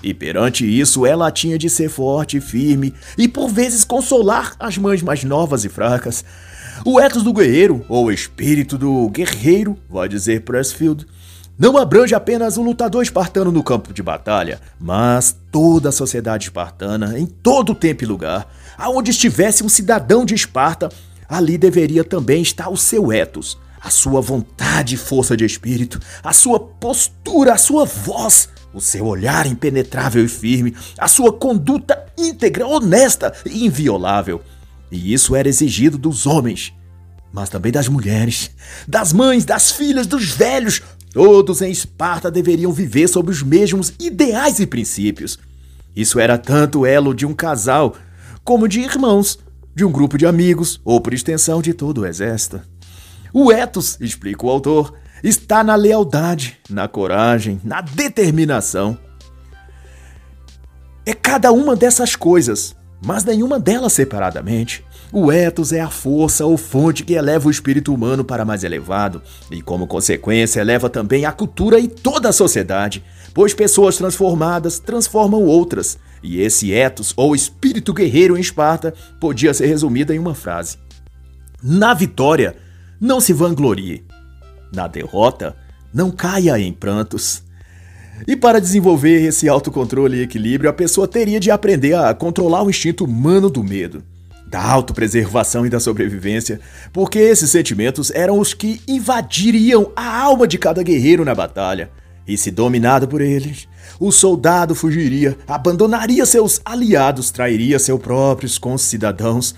E 0.02 0.14
perante 0.14 0.64
isso, 0.64 1.04
ela 1.04 1.30
tinha 1.30 1.58
de 1.58 1.68
ser 1.68 1.88
forte 1.88 2.38
e 2.38 2.40
firme 2.40 2.94
e 3.18 3.28
por 3.28 3.48
vezes 3.48 3.84
consolar 3.84 4.54
as 4.58 4.78
mães 4.78 5.02
mais 5.02 5.24
novas 5.24 5.64
e 5.64 5.68
fracas. 5.68 6.24
O 6.84 6.98
ethos 6.98 7.22
do 7.22 7.32
guerreiro, 7.32 7.84
ou 7.88 8.10
espírito 8.10 8.78
do 8.78 9.08
guerreiro, 9.10 9.78
vai 9.88 10.08
dizer 10.08 10.42
Pressfield, 10.42 11.06
não 11.58 11.76
abrange 11.76 12.14
apenas 12.14 12.56
o 12.56 12.62
lutador 12.62 13.02
espartano 13.02 13.52
no 13.52 13.62
campo 13.62 13.92
de 13.92 14.02
batalha, 14.02 14.58
mas 14.78 15.36
toda 15.52 15.90
a 15.90 15.92
sociedade 15.92 16.44
espartana, 16.44 17.18
em 17.18 17.26
todo 17.26 17.74
tempo 17.74 18.02
e 18.02 18.06
lugar, 18.06 18.50
aonde 18.78 19.10
estivesse 19.10 19.62
um 19.62 19.68
cidadão 19.68 20.24
de 20.24 20.34
Esparta, 20.34 20.88
ali 21.30 21.56
deveria 21.56 22.02
também 22.02 22.42
estar 22.42 22.68
o 22.68 22.76
seu 22.76 23.12
ethos, 23.12 23.56
a 23.80 23.88
sua 23.88 24.20
vontade 24.20 24.96
e 24.96 24.98
força 24.98 25.36
de 25.36 25.44
espírito, 25.44 26.00
a 26.24 26.32
sua 26.32 26.58
postura, 26.58 27.54
a 27.54 27.56
sua 27.56 27.84
voz, 27.84 28.48
o 28.74 28.80
seu 28.80 29.06
olhar 29.06 29.46
impenetrável 29.46 30.24
e 30.24 30.28
firme, 30.28 30.76
a 30.98 31.06
sua 31.06 31.32
conduta 31.32 32.04
íntegra, 32.18 32.66
honesta 32.66 33.32
e 33.46 33.64
inviolável. 33.64 34.42
E 34.90 35.14
isso 35.14 35.36
era 35.36 35.48
exigido 35.48 35.96
dos 35.96 36.26
homens, 36.26 36.74
mas 37.32 37.48
também 37.48 37.70
das 37.70 37.88
mulheres, 37.88 38.50
das 38.88 39.12
mães, 39.12 39.44
das 39.44 39.70
filhas, 39.70 40.08
dos 40.08 40.30
velhos. 40.30 40.82
Todos 41.12 41.62
em 41.62 41.70
Esparta 41.70 42.30
deveriam 42.30 42.72
viver 42.72 43.08
sob 43.08 43.30
os 43.30 43.42
mesmos 43.42 43.92
ideais 44.00 44.58
e 44.58 44.66
princípios. 44.66 45.38
Isso 45.94 46.18
era 46.18 46.36
tanto 46.36 46.84
elo 46.84 47.14
de 47.14 47.24
um 47.24 47.32
casal 47.32 47.96
como 48.44 48.68
de 48.68 48.80
irmãos 48.80 49.38
de 49.80 49.84
um 49.86 49.90
grupo 49.90 50.18
de 50.18 50.26
amigos 50.26 50.78
ou 50.84 51.00
por 51.00 51.14
extensão 51.14 51.62
de 51.62 51.72
todo 51.72 52.02
o 52.02 52.06
exército. 52.06 52.60
O 53.32 53.50
ethos, 53.50 53.96
explica 53.98 54.44
o 54.44 54.50
autor, 54.50 54.92
está 55.24 55.64
na 55.64 55.74
lealdade, 55.74 56.58
na 56.68 56.86
coragem, 56.86 57.58
na 57.64 57.80
determinação. 57.80 58.98
É 61.06 61.14
cada 61.14 61.50
uma 61.50 61.74
dessas 61.74 62.14
coisas, 62.14 62.76
mas 63.02 63.24
nenhuma 63.24 63.58
delas 63.58 63.94
separadamente. 63.94 64.84
O 65.10 65.32
ethos 65.32 65.72
é 65.72 65.80
a 65.80 65.88
força 65.88 66.44
ou 66.44 66.58
fonte 66.58 67.02
que 67.02 67.14
eleva 67.14 67.48
o 67.48 67.50
espírito 67.50 67.94
humano 67.94 68.22
para 68.22 68.44
mais 68.44 68.62
elevado, 68.62 69.22
e 69.50 69.62
como 69.62 69.86
consequência 69.86 70.60
eleva 70.60 70.90
também 70.90 71.24
a 71.24 71.32
cultura 71.32 71.80
e 71.80 71.88
toda 71.88 72.28
a 72.28 72.34
sociedade, 72.34 73.02
pois 73.32 73.54
pessoas 73.54 73.96
transformadas 73.96 74.78
transformam 74.78 75.42
outras, 75.42 75.98
e 76.22 76.40
esse 76.40 76.72
ethos, 76.72 77.12
ou 77.16 77.34
espírito 77.34 77.92
guerreiro 77.92 78.36
em 78.36 78.40
Esparta, 78.40 78.94
podia 79.18 79.54
ser 79.54 79.66
resumido 79.66 80.12
em 80.12 80.18
uma 80.18 80.34
frase: 80.34 80.76
Na 81.62 81.94
vitória, 81.94 82.56
não 83.00 83.20
se 83.20 83.32
vanglorie. 83.32 84.04
Na 84.72 84.86
derrota, 84.86 85.56
não 85.92 86.10
caia 86.10 86.58
em 86.58 86.72
prantos. 86.72 87.42
E 88.26 88.36
para 88.36 88.60
desenvolver 88.60 89.22
esse 89.22 89.48
autocontrole 89.48 90.18
e 90.18 90.22
equilíbrio, 90.22 90.68
a 90.68 90.74
pessoa 90.74 91.08
teria 91.08 91.40
de 91.40 91.50
aprender 91.50 91.94
a 91.94 92.12
controlar 92.12 92.62
o 92.62 92.68
instinto 92.68 93.04
humano 93.04 93.48
do 93.48 93.64
medo, 93.64 94.02
da 94.46 94.62
autopreservação 94.62 95.64
e 95.64 95.70
da 95.70 95.80
sobrevivência, 95.80 96.60
porque 96.92 97.18
esses 97.18 97.50
sentimentos 97.50 98.10
eram 98.10 98.38
os 98.38 98.52
que 98.52 98.80
invadiriam 98.86 99.90
a 99.96 100.20
alma 100.20 100.46
de 100.46 100.58
cada 100.58 100.82
guerreiro 100.82 101.24
na 101.24 101.34
batalha. 101.34 101.90
E 102.28 102.36
se 102.36 102.50
dominado 102.50 103.08
por 103.08 103.22
eles, 103.22 103.66
o 103.98 104.12
soldado 104.12 104.74
fugiria, 104.74 105.36
abandonaria 105.46 106.24
seus 106.24 106.60
aliados, 106.64 107.30
trairia 107.30 107.78
seus 107.78 108.00
próprios 108.00 108.58
concidadãos, 108.58 109.54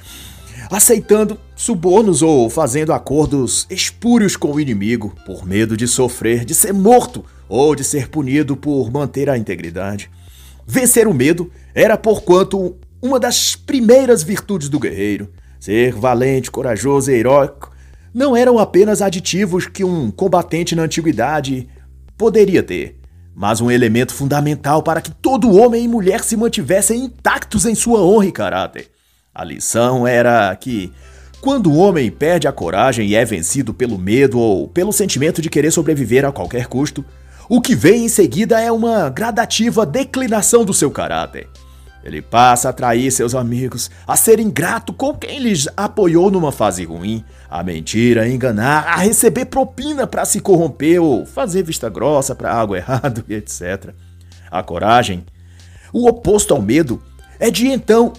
aceitando 0.71 1.39
subornos 1.55 2.23
ou 2.23 2.49
fazendo 2.49 2.93
acordos 2.93 3.67
espúrios 3.69 4.37
com 4.37 4.53
o 4.53 4.61
inimigo, 4.61 5.15
por 5.27 5.47
medo 5.47 5.77
de 5.77 5.87
sofrer, 5.87 6.45
de 6.45 6.55
ser 6.55 6.73
morto 6.73 7.25
ou 7.49 7.75
de 7.75 7.85
ser 7.85 8.09
punido 8.09 8.57
por 8.57 8.91
manter 8.91 9.29
a 9.29 9.37
integridade. 9.37 10.11
Vencer 10.67 11.07
o 11.07 11.15
medo 11.15 11.51
era, 11.75 11.97
porquanto, 11.97 12.77
uma 13.01 13.19
das 13.19 13.55
primeiras 13.55 14.23
virtudes 14.23 14.69
do 14.69 14.79
guerreiro. 14.79 15.29
Ser 15.61 15.93
valente, 15.95 16.51
corajoso 16.51 17.11
e 17.11 17.15
heróico 17.15 17.71
não 18.15 18.37
eram 18.37 18.59
apenas 18.59 19.01
aditivos 19.01 19.67
que 19.67 19.85
um 19.85 20.11
combatente 20.11 20.75
na 20.75 20.83
antiguidade 20.83 21.69
poderia 22.17 22.63
ter, 22.63 22.97
mas 23.35 23.61
um 23.61 23.71
elemento 23.71 24.13
fundamental 24.15 24.83
para 24.83 25.01
que 25.01 25.11
todo 25.11 25.57
homem 25.57 25.85
e 25.85 25.89
mulher 25.89 26.23
se 26.23 26.37
mantivessem 26.37 27.05
intactos 27.05 27.65
em 27.67 27.75
sua 27.75 28.01
honra 28.01 28.27
e 28.27 28.33
caráter. 28.33 28.91
A 29.35 29.45
lição 29.45 30.07
era 30.07 30.55
que, 30.57 30.93
quando 31.41 31.71
o 31.71 31.77
homem 31.77 32.11
perde 32.11 32.47
a 32.47 32.53
coragem 32.53 33.09
e 33.09 33.15
é 33.15 33.25
vencido 33.25 33.73
pelo 33.73 33.99
medo 33.99 34.39
ou 34.39 34.69
pelo 34.69 34.93
sentimento 34.93 35.41
de 35.41 35.49
querer 35.49 35.71
sobreviver 35.71 36.25
a 36.25 36.33
qualquer 36.33 36.67
custo, 36.67 37.05
o 37.49 37.61
que 37.61 37.75
vem 37.75 38.05
em 38.05 38.09
seguida 38.09 38.61
é 38.61 38.71
uma 38.71 39.09
gradativa 39.09 39.85
declinação 39.85 40.65
do 40.65 40.75
seu 40.75 40.91
caráter. 40.91 41.49
Ele 42.05 42.21
passa 42.21 42.69
a 42.69 42.73
trair 42.73 43.11
seus 43.11 43.35
amigos, 43.35 43.91
a 44.07 44.17
ser 44.17 44.41
ingrato 44.41 44.93
com 44.93 45.15
quem 45.15 45.39
lhes 45.39 45.69
apoiou 45.77 46.31
numa 46.31 46.51
fase 46.51 46.85
ruim, 46.85 47.25
a 47.49 47.63
mentir, 47.63 48.19
a 48.19 48.29
enganar, 48.29 48.87
a 48.89 48.97
receber 48.97 49.45
propina 49.47 50.07
para 50.07 50.25
se 50.25 50.41
corromper 50.41 51.01
ou 51.01 51.25
fazer 51.25 51.63
vista 51.63 51.89
grossa 51.89 52.35
para 52.35 52.53
algo 52.53 52.75
errado 52.77 53.25
etc. 53.29 53.95
A 54.51 54.63
coragem, 54.63 55.25
o 55.93 56.09
oposto 56.09 56.53
ao 56.53 56.61
medo, 56.61 57.01
é 57.39 57.51
de 57.51 57.69
então 57.69 58.13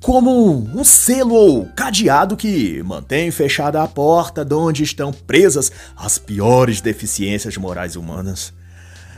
como 0.00 0.52
um 0.52 0.84
selo 0.84 1.34
ou 1.34 1.64
cadeado 1.74 2.36
que 2.36 2.82
mantém 2.82 3.30
fechada 3.30 3.82
a 3.82 3.88
porta 3.88 4.44
de 4.44 4.54
onde 4.54 4.82
estão 4.82 5.10
presas 5.10 5.72
as 5.96 6.18
piores 6.18 6.82
deficiências 6.82 7.56
morais 7.56 7.96
humanas. 7.96 8.52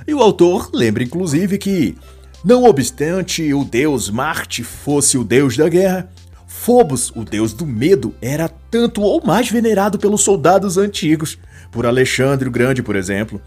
E 0.07 0.15
o 0.15 0.21
autor 0.21 0.71
lembra 0.73 1.03
inclusive 1.03 1.59
que 1.59 1.97
Não 2.45 2.65
obstante 2.65 3.53
o 3.53 3.65
deus 3.65 4.09
Marte 4.09 4.63
fosse 4.63 5.19
o 5.19 5.25
deus 5.25 5.57
da 5.57 5.69
guerra, 5.69 6.09
Phobos, 6.47 7.11
o 7.15 7.25
deus 7.25 7.53
do 7.53 7.67
medo, 7.67 8.15
era 8.21 8.49
tanto 8.49 9.03
ou 9.03 9.25
mais 9.25 9.51
venerado 9.51 9.99
pelos 9.99 10.23
soldados 10.23 10.79
antigos, 10.79 11.39
por 11.71 11.85
Alexandre 11.87 12.49
o 12.49 12.51
Grande, 12.51 12.83
por 12.83 12.97
exemplo. 12.97 13.41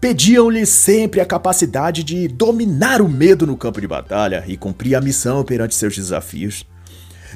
Pediam-lhe 0.00 0.64
sempre 0.64 1.20
a 1.20 1.26
capacidade 1.26 2.02
de 2.02 2.26
dominar 2.26 3.00
o 3.00 3.08
medo 3.08 3.46
no 3.46 3.56
campo 3.56 3.80
de 3.80 3.86
batalha 3.86 4.44
e 4.46 4.56
cumprir 4.56 4.94
a 4.94 5.00
missão 5.00 5.44
perante 5.44 5.74
seus 5.74 5.94
desafios. 5.94 6.64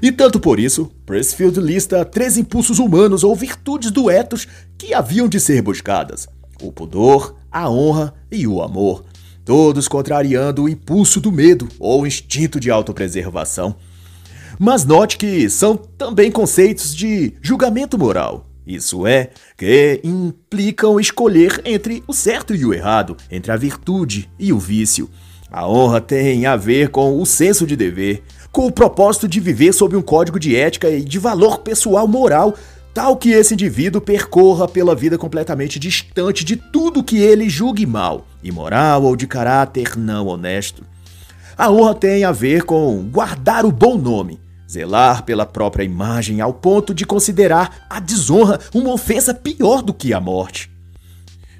E 0.03 0.13
tanto 0.13 0.39
por 0.39 0.59
isso, 0.59 0.91
Pressfield 1.05 1.61
lista 1.61 2.05
três 2.05 2.37
impulsos 2.37 2.79
humanos 2.79 3.25
ou 3.25 3.35
virtudes 3.35 3.91
do 3.91 4.11
ethos 4.11 4.47
que 4.77 4.95
haviam 4.95 5.29
de 5.29 5.41
ser 5.41 5.63
buscadas: 5.63 6.29
o 6.63 6.73
pudor, 6.73 7.37
a 7.51 7.71
honra 7.71 8.15
e 8.31 8.47
o 8.47 8.63
amor, 8.63 9.05
todos 9.45 9.89
contrariando 9.89 10.65
o 10.65 10.69
impulso 10.69 11.21
do 11.21 11.33
medo 11.33 11.69
ou 11.79 12.07
instinto 12.07 12.61
de 12.61 12.71
autopreservação. 12.71 13.75
Mas 14.59 14.85
note 14.85 15.17
que 15.17 15.49
são 15.49 15.77
também 15.77 16.31
conceitos 16.31 16.95
de 16.95 17.35
julgamento 17.41 17.99
moral. 17.99 18.45
Isso 18.67 19.07
é, 19.07 19.31
que 19.57 20.01
implicam 20.05 21.01
escolher 21.01 21.63
entre 21.65 22.03
o 22.07 22.13
certo 22.13 22.55
e 22.55 22.67
o 22.67 22.75
errado, 22.75 23.17
entre 23.31 23.51
a 23.51 23.57
virtude 23.57 24.29
e 24.39 24.53
o 24.53 24.59
vício. 24.59 25.09
A 25.51 25.67
honra 25.67 26.01
tem 26.03 26.45
a 26.45 26.57
ver 26.57 26.91
com 26.91 27.19
o 27.19 27.25
senso 27.25 27.67
de 27.67 27.75
dever, 27.75 28.23
com 28.53 28.67
o 28.67 28.73
propósito 28.73 29.27
de 29.27 29.41
viver 29.41 29.73
sob 29.73 29.97
um 29.97 30.03
código 30.03 30.39
de 30.39 30.55
ética 30.55 30.91
e 30.91 31.03
de 31.03 31.19
valor 31.19 31.61
pessoal 31.61 32.07
moral, 32.07 32.55
tal 32.99 33.17
que 33.17 33.31
esse 33.31 33.55
indivíduo 33.55 34.01
percorra 34.01 34.67
pela 34.67 34.93
vida 34.93 35.17
completamente 35.17 35.79
distante 35.79 36.45
de 36.45 36.57
tudo 36.57 37.05
que 37.05 37.17
ele 37.19 37.49
julgue 37.49 37.87
mal, 37.87 38.27
imoral 38.43 39.05
ou 39.05 39.15
de 39.15 39.25
caráter 39.25 39.97
não 39.97 40.27
honesto. 40.27 40.83
A 41.57 41.71
honra 41.71 41.95
tem 41.95 42.25
a 42.25 42.33
ver 42.33 42.65
com 42.65 43.09
guardar 43.09 43.65
o 43.65 43.71
bom 43.71 43.97
nome, 43.97 44.41
zelar 44.69 45.23
pela 45.23 45.47
própria 45.47 45.85
imagem 45.85 46.41
ao 46.41 46.53
ponto 46.53 46.93
de 46.93 47.07
considerar 47.07 47.87
a 47.89 48.01
desonra 48.01 48.59
uma 48.75 48.91
ofensa 48.91 49.33
pior 49.33 49.81
do 49.81 49.95
que 49.95 50.13
a 50.13 50.19
morte. 50.19 50.69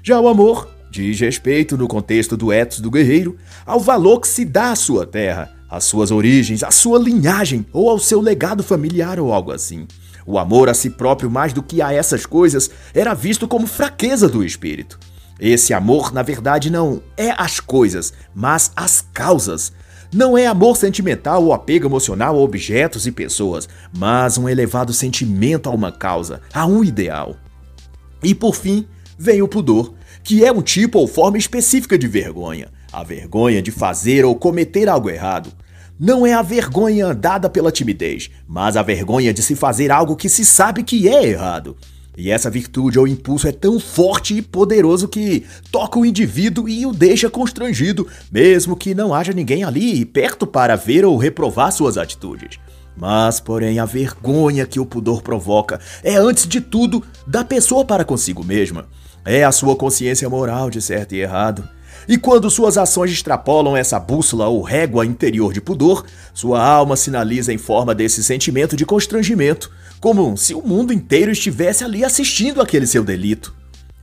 Já 0.03 0.19
o 0.19 0.27
amor 0.27 0.67
diz 0.91 1.17
respeito, 1.21 1.77
no 1.77 1.87
contexto 1.87 2.35
do 2.35 2.51
ethos 2.51 2.81
do 2.81 2.91
guerreiro, 2.91 3.37
ao 3.65 3.79
valor 3.79 4.19
que 4.19 4.27
se 4.27 4.43
dá 4.43 4.71
à 4.71 4.75
sua 4.75 5.07
terra, 5.07 5.49
às 5.69 5.85
suas 5.85 6.11
origens, 6.11 6.63
à 6.63 6.71
sua 6.71 6.99
linhagem 6.99 7.65
ou 7.71 7.89
ao 7.89 7.97
seu 7.97 8.19
legado 8.19 8.61
familiar 8.61 9.21
ou 9.21 9.31
algo 9.31 9.53
assim. 9.53 9.87
O 10.31 10.37
amor 10.37 10.69
a 10.69 10.75
si 10.75 10.91
próprio, 10.91 11.27
mais 11.27 11.53
do 11.53 11.63
que 11.63 11.81
a 11.81 11.91
essas 11.91 12.23
coisas, 12.23 12.69
era 12.93 13.15
visto 13.15 13.47
como 13.47 13.65
fraqueza 13.65 14.29
do 14.29 14.43
espírito. 14.43 14.99
Esse 15.39 15.73
amor, 15.73 16.13
na 16.13 16.21
verdade, 16.21 16.69
não 16.69 17.01
é 17.17 17.33
as 17.35 17.59
coisas, 17.59 18.13
mas 18.35 18.71
as 18.75 19.03
causas, 19.11 19.73
não 20.13 20.37
é 20.37 20.45
amor 20.45 20.77
sentimental 20.77 21.43
ou 21.43 21.51
apego 21.51 21.87
emocional 21.87 22.35
a 22.35 22.39
objetos 22.39 23.07
e 23.07 23.11
pessoas, 23.11 23.67
mas 23.97 24.37
um 24.37 24.47
elevado 24.47 24.93
sentimento 24.93 25.67
a 25.67 25.73
uma 25.73 25.91
causa, 25.91 26.41
a 26.53 26.63
um 26.63 26.83
ideal. 26.83 27.35
E 28.21 28.35
por 28.35 28.53
fim, 28.53 28.85
vem 29.17 29.41
o 29.41 29.47
pudor, 29.47 29.95
que 30.23 30.45
é 30.45 30.51
um 30.51 30.61
tipo 30.61 30.99
ou 30.99 31.07
forma 31.07 31.39
específica 31.39 31.97
de 31.97 32.07
vergonha, 32.07 32.67
a 32.93 33.03
vergonha 33.03 33.63
de 33.63 33.71
fazer 33.71 34.25
ou 34.25 34.35
cometer 34.35 34.89
algo 34.89 35.09
errado. 35.09 35.51
Não 35.99 36.25
é 36.25 36.31
a 36.31 36.41
vergonha 36.41 37.13
dada 37.13 37.49
pela 37.49 37.73
timidez, 37.73 38.29
mas 38.47 38.77
a 38.77 38.81
vergonha 38.81 39.33
de 39.33 39.43
se 39.43 39.53
fazer 39.53 39.91
algo 39.91 40.15
que 40.15 40.29
se 40.29 40.45
sabe 40.45 40.81
que 40.81 41.09
é 41.09 41.25
errado. 41.25 41.75
E 42.17 42.31
essa 42.31 42.49
virtude 42.49 42.97
ou 42.97 43.05
impulso 43.05 43.49
é 43.49 43.51
tão 43.51 43.81
forte 43.81 44.33
e 44.33 44.41
poderoso 44.41 45.09
que 45.09 45.45
toca 45.69 45.99
o 45.99 46.05
indivíduo 46.05 46.69
e 46.69 46.85
o 46.85 46.93
deixa 46.93 47.29
constrangido, 47.29 48.07
mesmo 48.31 48.77
que 48.77 48.95
não 48.95 49.13
haja 49.13 49.33
ninguém 49.33 49.65
ali 49.65 50.05
perto 50.05 50.47
para 50.47 50.77
ver 50.77 51.03
ou 51.03 51.17
reprovar 51.17 51.71
suas 51.73 51.97
atitudes. 51.97 52.59
Mas, 52.95 53.41
porém, 53.41 53.77
a 53.77 53.85
vergonha 53.85 54.65
que 54.65 54.79
o 54.79 54.85
pudor 54.85 55.21
provoca 55.21 55.81
é, 56.01 56.15
antes 56.15 56.47
de 56.47 56.61
tudo, 56.61 57.03
da 57.27 57.43
pessoa 57.43 57.83
para 57.83 58.05
consigo 58.05 58.43
mesma. 58.43 58.87
É 59.25 59.43
a 59.43 59.51
sua 59.51 59.75
consciência 59.75 60.29
moral 60.29 60.69
de 60.69 60.81
certo 60.81 61.13
e 61.13 61.19
errado. 61.19 61.67
E 62.09 62.17
quando 62.17 62.49
suas 62.49 62.75
ações 62.75 63.11
extrapolam 63.11 63.77
essa 63.77 63.99
bússola 63.99 64.47
ou 64.47 64.63
régua 64.63 65.05
interior 65.05 65.53
de 65.53 65.61
pudor, 65.61 66.03
sua 66.33 66.59
alma 66.59 66.95
sinaliza 66.95 67.53
em 67.53 67.57
forma 67.59 67.93
desse 67.93 68.23
sentimento 68.23 68.75
de 68.75 68.83
constrangimento, 68.83 69.71
como 69.99 70.35
se 70.35 70.55
o 70.55 70.61
mundo 70.63 70.91
inteiro 70.91 71.29
estivesse 71.29 71.83
ali 71.83 72.03
assistindo 72.03 72.63
aquele 72.63 72.87
seu 72.87 73.03
delito. 73.03 73.53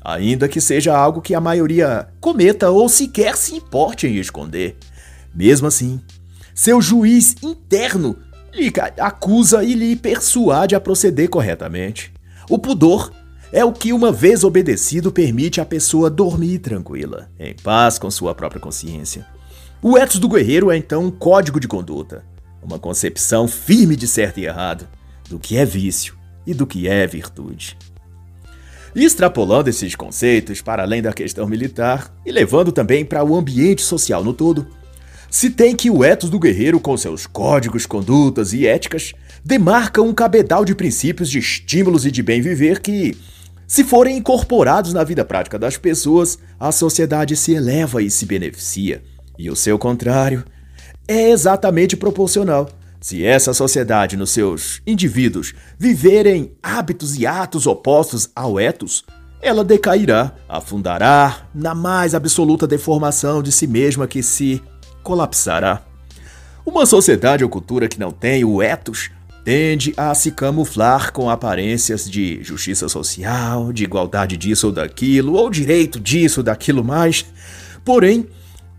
Ainda 0.05 0.47
que 0.47 0.61
seja 0.61 0.97
algo 0.97 1.21
que 1.21 1.35
a 1.35 1.41
maioria 1.41 2.07
cometa 2.21 2.71
ou 2.71 2.89
sequer 2.89 3.37
se 3.37 3.57
importe 3.57 4.07
em 4.07 4.15
esconder. 4.15 4.77
Mesmo 5.35 5.67
assim, 5.67 6.01
seu 6.55 6.81
juiz 6.81 7.35
interno 7.43 8.17
lhe 8.55 8.73
acusa 9.01 9.65
e 9.65 9.75
lhe 9.75 9.97
persuade 9.97 10.77
a 10.77 10.81
proceder 10.81 11.29
corretamente. 11.29 12.13
O 12.49 12.57
pudor 12.57 13.11
é 13.53 13.65
o 13.65 13.73
que, 13.73 13.93
uma 13.93 14.11
vez 14.11 14.45
obedecido, 14.45 15.13
permite 15.13 15.61
à 15.61 15.65
pessoa 15.65 16.11
dormir 16.11 16.59
tranquila, 16.59 17.31
em 17.39 17.55
paz 17.55 17.99
com 17.99 18.11
sua 18.11 18.35
própria 18.35 18.61
consciência. 18.61 19.27
O 19.83 19.97
ethos 19.97 20.19
do 20.19 20.29
guerreiro 20.29 20.71
é 20.71 20.77
então 20.77 21.05
um 21.05 21.11
código 21.11 21.61
de 21.61 21.69
conduta, 21.69 22.25
uma 22.63 22.79
concepção 22.79 23.47
firme 23.47 23.95
de 23.95 24.09
certo 24.09 24.41
e 24.41 24.47
errado, 24.47 24.89
do 25.29 25.39
que 25.39 25.57
é 25.57 25.65
vício 25.65 26.17
e 26.47 26.53
do 26.53 26.67
que 26.67 26.89
é 26.89 27.07
virtude. 27.07 27.77
E 28.95 29.05
extrapolando 29.05 29.69
esses 29.69 29.95
conceitos 29.95 30.63
para 30.63 30.83
além 30.83 31.03
da 31.03 31.13
questão 31.13 31.47
militar 31.47 32.13
e 32.25 32.33
levando 32.33 32.73
também 32.73 33.05
para 33.05 33.23
o 33.23 33.37
ambiente 33.37 33.83
social 33.83 34.25
no 34.25 34.33
todo, 34.33 34.67
se 35.31 35.51
tem 35.51 35.77
que 35.77 35.91
o 35.91 36.03
ethos 36.03 36.31
do 36.31 36.39
guerreiro, 36.39 36.81
com 36.81 36.97
seus 36.97 37.27
códigos, 37.27 37.85
condutas 37.85 38.53
e 38.53 38.67
éticas, 38.67 39.13
demarca 39.45 40.01
um 40.01 40.15
cabedal 40.15 40.65
de 40.65 40.75
princípios 40.75 41.29
de 41.29 41.39
estímulos 41.39 42.07
e 42.07 42.11
de 42.11 42.23
bem 42.23 42.41
viver 42.41 42.81
que, 42.81 43.17
se 43.67 43.83
forem 43.83 44.17
incorporados 44.17 44.93
na 44.93 45.03
vida 45.03 45.25
prática 45.25 45.59
das 45.59 45.77
pessoas, 45.77 46.39
a 46.59 46.71
sociedade 46.71 47.35
se 47.35 47.53
eleva 47.53 48.01
e 48.03 48.11
se 48.11 48.25
beneficia. 48.25 49.03
E 49.37 49.51
o 49.51 49.57
seu 49.57 49.79
contrário 49.79 50.45
é 51.09 51.31
exatamente 51.31 51.97
proporcional. 51.97 52.69
Se 53.01 53.25
essa 53.25 53.53
sociedade, 53.53 54.17
nos 54.17 54.31
seus 54.31 54.81
indivíduos, 54.87 55.53
viverem 55.79 56.53
hábitos 56.63 57.19
e 57.19 57.27
atos 57.27 57.67
opostos 57.67 58.31
ao 58.35 58.59
ethos, 58.59 59.05
ela 59.43 59.63
decairá, 59.63 60.33
afundará 60.49 61.49
na 61.55 61.75
mais 61.75 62.15
absoluta 62.15 62.67
deformação 62.67 63.43
de 63.43 63.53
si 63.53 63.67
mesma 63.67 64.07
que 64.07 64.23
se 64.23 64.63
colapsará. 65.03 65.83
Uma 66.65 66.87
sociedade 66.87 67.45
ou 67.45 67.51
cultura 67.51 67.89
que 67.89 68.01
não 68.01 68.11
tem 68.11 68.45
o 68.45 68.63
ethos 68.63 69.11
tende 69.47 69.95
a 69.97 70.13
se 70.13 70.33
camuflar 70.33 71.13
com 71.13 71.31
aparências 71.31 72.11
de 72.11 72.43
justiça 72.43 72.89
social, 72.89 73.73
de 73.73 73.85
igualdade 73.85 74.37
disso 74.37 74.67
ou 74.67 74.73
daquilo, 74.73 75.35
ou 75.35 75.49
direito 75.49 76.01
disso 76.01 76.41
ou 76.41 76.45
daquilo 76.45 76.83
mais. 76.83 77.25
Porém, 77.85 78.27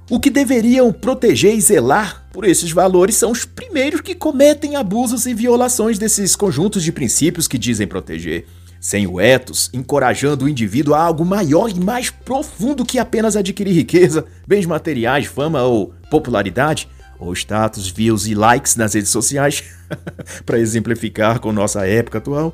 o 0.10 0.19
que 0.19 0.30
deveriam 0.30 0.91
proteger 0.91 1.56
e 1.56 1.62
zelar 1.62 2.27
por 2.34 2.43
esses 2.43 2.69
valores 2.69 3.15
são 3.15 3.32
os 3.32 3.45
primeiros 3.45 4.01
que 4.01 4.13
cometem 4.13 4.75
abusos 4.75 5.25
e 5.25 5.34
violações 5.34 5.97
desses 5.97 6.36
conjuntos 6.36 6.84
de 6.84 6.91
princípios 6.91 7.47
que 7.47 7.58
dizem 7.58 7.88
proteger. 7.88 8.45
Sem 8.77 9.08
o 9.08 9.21
ethos, 9.21 9.69
encorajando 9.73 10.43
o 10.43 10.49
indivíduo 10.49 10.93
a 10.93 11.01
algo 11.01 11.23
maior 11.23 11.69
e 11.69 11.80
mais 11.80 12.10
profundo 12.10 12.86
que 12.86 12.99
apenas 12.99 13.38
adquirir 13.38 13.73
riqueza, 13.73 14.25
bens 14.45 14.65
materiais, 14.65 15.27
fama 15.27 15.63
ou 15.63 15.93
popularidade, 16.12 16.89
ou 17.19 17.34
status, 17.34 17.89
views 17.89 18.27
e 18.27 18.36
likes 18.36 18.75
nas 18.75 18.93
redes 18.93 19.10
sociais, 19.10 19.63
para 20.45 20.60
exemplificar 20.60 21.39
com 21.39 21.51
nossa 21.51 21.88
época 21.88 22.17
atual. 22.17 22.53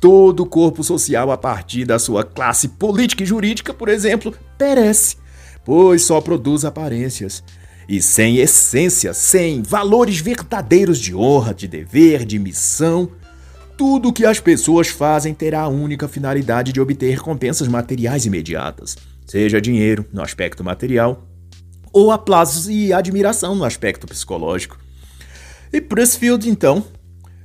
Todo 0.00 0.46
corpo 0.46 0.82
social, 0.82 1.30
a 1.30 1.38
partir 1.38 1.84
da 1.84 1.98
sua 1.98 2.24
classe 2.24 2.68
política 2.68 3.22
e 3.22 3.26
jurídica, 3.26 3.72
por 3.72 3.88
exemplo, 3.88 4.34
perece 4.58 5.22
pois 5.64 6.02
só 6.04 6.20
produz 6.20 6.64
aparências. 6.64 7.42
E 7.88 8.00
sem 8.00 8.38
essência, 8.38 9.12
sem 9.12 9.62
valores 9.62 10.20
verdadeiros 10.20 10.98
de 10.98 11.14
honra, 11.14 11.52
de 11.52 11.66
dever, 11.66 12.24
de 12.24 12.38
missão, 12.38 13.10
tudo 13.76 14.08
o 14.08 14.12
que 14.12 14.24
as 14.24 14.38
pessoas 14.38 14.88
fazem 14.88 15.34
terá 15.34 15.62
a 15.62 15.68
única 15.68 16.06
finalidade 16.06 16.72
de 16.72 16.80
obter 16.80 17.10
recompensas 17.10 17.66
materiais 17.68 18.24
imediatas, 18.24 18.96
seja 19.26 19.60
dinheiro 19.60 20.06
no 20.12 20.22
aspecto 20.22 20.62
material, 20.62 21.26
ou 21.92 22.10
aplausos 22.10 22.68
e 22.68 22.92
admiração 22.92 23.54
no 23.54 23.64
aspecto 23.64 24.06
psicológico. 24.06 24.78
E 25.72 25.80
Pressfield, 25.80 26.48
então, 26.48 26.84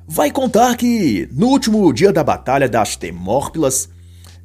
vai 0.07 0.31
contar 0.31 0.75
que, 0.75 1.27
no 1.31 1.47
último 1.47 1.91
dia 1.93 2.13
da 2.13 2.23
Batalha 2.23 2.67
das 2.69 2.95
Temórpilas, 2.95 3.89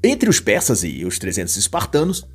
entre 0.02 0.28
os 0.28 0.40
persas 0.40 0.82
e 0.82 1.04
os 1.04 1.18
300 1.18 1.56
espartanos, 1.56 2.26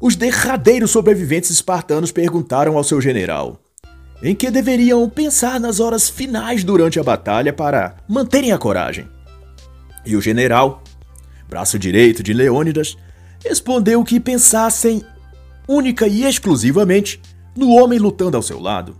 os 0.00 0.16
derradeiros 0.16 0.90
sobreviventes 0.90 1.50
espartanos 1.50 2.12
perguntaram 2.12 2.76
ao 2.76 2.84
seu 2.84 3.00
general 3.00 3.60
em 4.22 4.34
que 4.34 4.50
deveriam 4.50 5.08
pensar 5.08 5.58
nas 5.58 5.80
horas 5.80 6.08
finais 6.08 6.62
durante 6.62 7.00
a 7.00 7.02
batalha 7.02 7.52
para 7.52 7.96
manterem 8.06 8.52
a 8.52 8.58
coragem. 8.58 9.08
E 10.04 10.14
o 10.16 10.20
general, 10.20 10.82
braço 11.48 11.78
direito 11.78 12.22
de 12.22 12.32
Leônidas, 12.32 12.96
respondeu 13.44 14.04
que 14.04 14.20
pensassem 14.20 15.02
única 15.70 16.08
e 16.08 16.24
exclusivamente 16.24 17.20
no 17.56 17.70
homem 17.70 17.96
lutando 17.96 18.36
ao 18.36 18.42
seu 18.42 18.58
lado. 18.58 18.96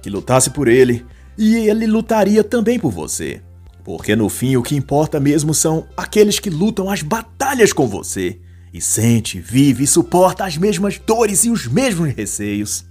Que 0.00 0.08
lutasse 0.08 0.50
por 0.50 0.68
ele 0.68 1.04
e 1.36 1.56
ele 1.56 1.84
lutaria 1.84 2.44
também 2.44 2.78
por 2.78 2.92
você. 2.92 3.42
Porque 3.82 4.14
no 4.14 4.28
fim 4.28 4.56
o 4.56 4.62
que 4.62 4.76
importa 4.76 5.18
mesmo 5.18 5.52
são 5.52 5.84
aqueles 5.96 6.38
que 6.38 6.48
lutam 6.48 6.88
as 6.88 7.02
batalhas 7.02 7.72
com 7.72 7.88
você 7.88 8.38
e 8.72 8.80
sente, 8.80 9.40
vive 9.40 9.82
e 9.82 9.86
suporta 9.86 10.44
as 10.44 10.56
mesmas 10.56 10.96
dores 10.98 11.44
e 11.44 11.50
os 11.50 11.66
mesmos 11.66 12.14
receios. 12.14 12.84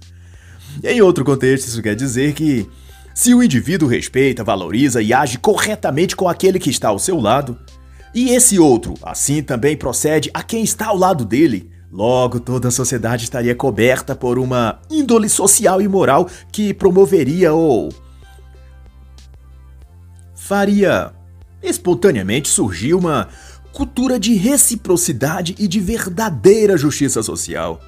Em 0.84 1.00
outro 1.00 1.24
contexto, 1.24 1.68
isso 1.68 1.82
quer 1.82 1.94
dizer 1.94 2.34
que 2.34 2.68
se 3.14 3.34
o 3.34 3.42
indivíduo 3.42 3.88
respeita, 3.88 4.44
valoriza 4.44 5.00
e 5.00 5.14
age 5.14 5.38
corretamente 5.38 6.14
com 6.14 6.28
aquele 6.28 6.58
que 6.58 6.68
está 6.68 6.88
ao 6.88 6.98
seu 6.98 7.18
lado, 7.18 7.58
e 8.14 8.30
esse 8.30 8.58
outro 8.58 8.92
assim 9.02 9.42
também 9.42 9.74
procede 9.74 10.30
a 10.34 10.42
quem 10.42 10.62
está 10.62 10.88
ao 10.88 10.96
lado 10.98 11.24
dele, 11.24 11.70
logo 11.90 12.40
toda 12.40 12.68
a 12.68 12.70
sociedade 12.70 13.24
estaria 13.24 13.54
coberta 13.54 14.14
por 14.14 14.38
uma 14.38 14.80
índole 14.90 15.28
social 15.28 15.80
e 15.80 15.88
moral 15.88 16.28
que 16.50 16.74
promoveria 16.74 17.52
ou 17.52 17.92
faria 20.34 21.12
espontaneamente 21.62 22.48
surgir 22.48 22.94
uma 22.94 23.28
cultura 23.72 24.18
de 24.18 24.34
reciprocidade 24.34 25.54
e 25.58 25.66
de 25.66 25.80
verdadeira 25.80 26.76
justiça 26.76 27.22
social. 27.22 27.80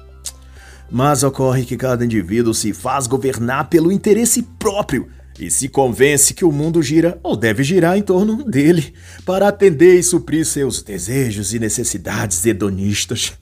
Mas 0.91 1.23
ocorre 1.23 1.65
que 1.65 1.77
cada 1.77 2.03
indivíduo 2.03 2.53
se 2.53 2.73
faz 2.73 3.07
governar 3.07 3.69
pelo 3.69 3.91
interesse 3.91 4.43
próprio 4.43 5.07
e 5.39 5.49
se 5.49 5.69
convence 5.69 6.33
que 6.33 6.43
o 6.43 6.51
mundo 6.51 6.83
gira 6.83 7.17
ou 7.23 7.35
deve 7.35 7.63
girar 7.63 7.97
em 7.97 8.01
torno 8.01 8.43
dele 8.43 8.93
para 9.25 9.47
atender 9.47 9.97
e 9.97 10.03
suprir 10.03 10.45
seus 10.45 10.83
desejos 10.83 11.53
e 11.53 11.59
necessidades 11.59 12.45
hedonistas. 12.45 13.33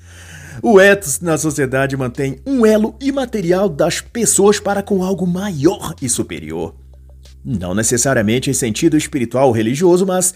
O 0.62 0.80
ethos 0.80 1.20
na 1.20 1.38
sociedade 1.38 1.96
mantém 1.96 2.39
um 2.46 2.65
elo 2.65 2.96
imaterial 3.00 3.70
das 3.70 4.02
pessoas 4.02 4.60
para 4.60 4.82
com 4.82 5.04
algo 5.04 5.26
maior 5.28 5.96
e 6.02 6.10
superior. 6.10 6.76
Não 7.43 7.74
necessariamente 7.74 8.50
em 8.50 8.54
sentido 8.54 8.98
espiritual 8.98 9.48
ou 9.48 9.54
religioso, 9.54 10.06
mas 10.06 10.34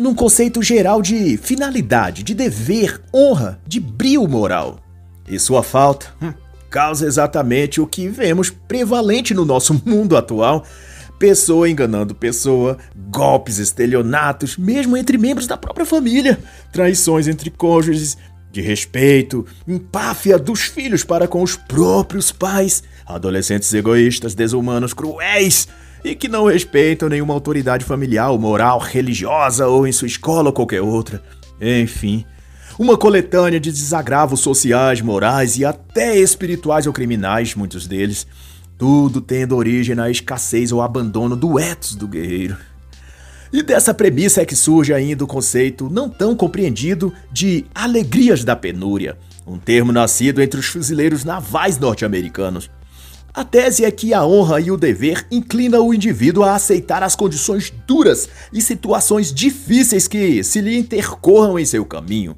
num 0.00 0.14
conceito 0.14 0.62
geral 0.62 1.02
de 1.02 1.36
finalidade, 1.36 2.22
de 2.22 2.34
dever, 2.34 3.00
honra, 3.14 3.60
de 3.66 3.80
brio 3.80 4.26
moral. 4.26 4.80
E 5.28 5.38
sua 5.38 5.62
falta 5.62 6.06
hum, 6.22 6.32
causa 6.70 7.06
exatamente 7.06 7.80
o 7.80 7.86
que 7.86 8.08
vemos 8.08 8.50
prevalente 8.50 9.34
no 9.34 9.44
nosso 9.44 9.74
mundo 9.84 10.16
atual: 10.16 10.64
pessoa 11.18 11.68
enganando 11.68 12.14
pessoa, 12.14 12.78
golpes, 13.10 13.58
estelionatos, 13.58 14.56
mesmo 14.56 14.96
entre 14.96 15.18
membros 15.18 15.46
da 15.46 15.56
própria 15.56 15.84
família, 15.84 16.38
traições 16.72 17.28
entre 17.28 17.50
cônjuges, 17.50 18.16
de 18.52 18.60
respeito, 18.60 19.46
empáfia 19.66 20.38
dos 20.38 20.62
filhos 20.62 21.04
para 21.04 21.28
com 21.28 21.42
os 21.42 21.56
próprios 21.56 22.32
pais, 22.32 22.82
adolescentes 23.06 23.72
egoístas, 23.72 24.34
desumanos, 24.34 24.92
cruéis 24.92 25.68
e 26.04 26.14
que 26.14 26.28
não 26.28 26.46
respeitam 26.46 27.08
nenhuma 27.08 27.34
autoridade 27.34 27.84
familiar, 27.84 28.36
moral, 28.38 28.78
religiosa 28.78 29.66
ou 29.66 29.86
em 29.86 29.92
sua 29.92 30.08
escola 30.08 30.48
ou 30.48 30.52
qualquer 30.52 30.80
outra. 30.80 31.22
Enfim, 31.60 32.24
uma 32.78 32.96
coletânea 32.96 33.60
de 33.60 33.70
desagravos 33.70 34.40
sociais, 34.40 35.00
morais 35.00 35.58
e 35.58 35.64
até 35.64 36.16
espirituais 36.18 36.86
ou 36.86 36.92
criminais, 36.92 37.54
muitos 37.54 37.86
deles, 37.86 38.26
tudo 38.78 39.20
tendo 39.20 39.56
origem 39.56 39.94
na 39.94 40.10
escassez 40.10 40.72
ou 40.72 40.80
abandono 40.80 41.36
do 41.36 41.58
ethos 41.60 41.94
do 41.94 42.08
guerreiro. 42.08 42.56
E 43.52 43.62
dessa 43.62 43.92
premissa 43.92 44.42
é 44.42 44.44
que 44.44 44.54
surge 44.54 44.94
ainda 44.94 45.24
o 45.24 45.26
conceito 45.26 45.90
não 45.90 46.08
tão 46.08 46.36
compreendido 46.36 47.12
de 47.32 47.64
alegrias 47.74 48.44
da 48.44 48.54
penúria, 48.54 49.18
um 49.44 49.58
termo 49.58 49.90
nascido 49.90 50.40
entre 50.40 50.60
os 50.60 50.66
fuzileiros 50.66 51.24
navais 51.24 51.76
norte-americanos. 51.76 52.70
A 53.34 53.44
tese 53.44 53.84
é 53.84 53.90
que 53.90 54.14
a 54.14 54.24
honra 54.24 54.60
e 54.60 54.70
o 54.70 54.76
dever 54.76 55.26
inclinam 55.32 55.86
o 55.86 55.94
indivíduo 55.94 56.44
a 56.44 56.54
aceitar 56.54 57.02
as 57.02 57.16
condições 57.16 57.72
duras 57.86 58.28
e 58.52 58.60
situações 58.60 59.32
difíceis 59.32 60.06
que 60.06 60.44
se 60.44 60.60
lhe 60.60 60.76
intercorram 60.76 61.58
em 61.58 61.64
seu 61.64 61.84
caminho, 61.84 62.36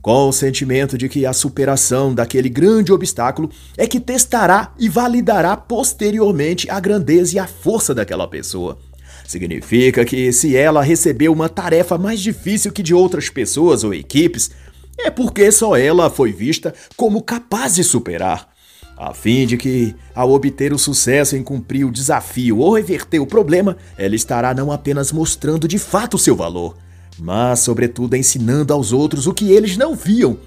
com 0.00 0.28
o 0.28 0.32
sentimento 0.32 0.96
de 0.96 1.08
que 1.08 1.26
a 1.26 1.32
superação 1.32 2.14
daquele 2.14 2.48
grande 2.48 2.92
obstáculo 2.92 3.50
é 3.76 3.86
que 3.86 3.98
testará 3.98 4.72
e 4.78 4.88
validará 4.88 5.56
posteriormente 5.56 6.70
a 6.70 6.78
grandeza 6.78 7.34
e 7.34 7.38
a 7.40 7.46
força 7.48 7.92
daquela 7.92 8.28
pessoa. 8.28 8.78
Significa 9.26 10.04
que 10.04 10.32
se 10.32 10.56
ela 10.56 10.82
recebeu 10.82 11.32
uma 11.32 11.48
tarefa 11.48 11.98
mais 11.98 12.20
difícil 12.20 12.70
que 12.70 12.82
de 12.82 12.94
outras 12.94 13.28
pessoas 13.28 13.82
ou 13.82 13.92
equipes, 13.92 14.50
é 14.98 15.10
porque 15.10 15.50
só 15.50 15.76
ela 15.76 16.08
foi 16.08 16.32
vista 16.32 16.72
como 16.96 17.22
capaz 17.22 17.74
de 17.74 17.84
superar. 17.84 18.48
A 18.96 19.12
fim 19.12 19.46
de 19.46 19.58
que, 19.58 19.94
ao 20.14 20.30
obter 20.30 20.72
o 20.72 20.78
sucesso 20.78 21.36
em 21.36 21.42
cumprir 21.42 21.84
o 21.84 21.92
desafio 21.92 22.58
ou 22.58 22.74
reverter 22.74 23.18
o 23.18 23.26
problema, 23.26 23.76
ela 23.98 24.14
estará 24.14 24.54
não 24.54 24.72
apenas 24.72 25.12
mostrando 25.12 25.68
de 25.68 25.78
fato 25.78 26.16
seu 26.16 26.34
valor, 26.34 26.76
mas, 27.18 27.60
sobretudo, 27.60 28.16
ensinando 28.16 28.72
aos 28.72 28.92
outros 28.92 29.26
o 29.26 29.34
que 29.34 29.52
eles 29.52 29.76
não 29.76 29.94
viam: 29.94 30.38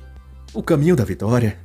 o 0.51 0.63
caminho 0.63 0.95
da 0.95 1.03
vitória. 1.03 1.59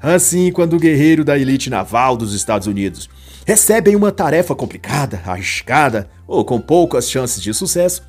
Assim, 0.00 0.50
quando 0.50 0.76
o 0.76 0.80
guerreiro 0.80 1.24
da 1.24 1.38
elite 1.38 1.68
naval 1.68 2.16
dos 2.16 2.34
Estados 2.34 2.66
Unidos 2.66 3.08
recebem 3.46 3.94
uma 3.94 4.10
tarefa 4.10 4.54
complicada, 4.54 5.20
arriscada 5.24 6.08
ou 6.26 6.44
com 6.44 6.60
poucas 6.60 7.10
chances 7.10 7.42
de 7.42 7.52
sucesso, 7.52 8.02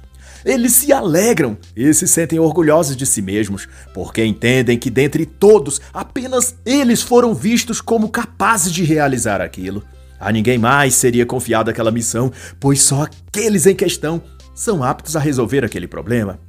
eles 0.46 0.74
se 0.74 0.94
alegram 0.94 1.58
e 1.76 1.92
se 1.94 2.08
sentem 2.08 2.38
orgulhosos 2.38 2.96
de 2.96 3.06
si 3.06 3.22
mesmos, 3.22 3.68
porque 3.94 4.24
entendem 4.24 4.78
que 4.78 4.92
dentre 4.92 5.26
todos 5.26 5.82
apenas 5.92 6.56
eles 6.64 7.02
foram 7.02 7.34
vistos 7.34 7.82
como 7.82 8.10
capazes 8.10 8.72
de 8.72 8.84
realizar 8.84 9.42
aquilo. 9.42 9.84
A 10.20 10.32
ninguém 10.32 10.58
mais 10.58 10.94
seria 10.94 11.26
confiada 11.26 11.72
aquela 11.72 11.92
missão, 11.92 12.32
pois 12.60 12.82
só 12.82 13.04
aqueles 13.04 13.66
em 13.66 13.76
questão 13.76 14.22
são 14.54 14.84
aptos 14.84 15.16
a 15.16 15.20
resolver 15.20 15.66
aquele 15.66 15.88
problema. 15.88 16.40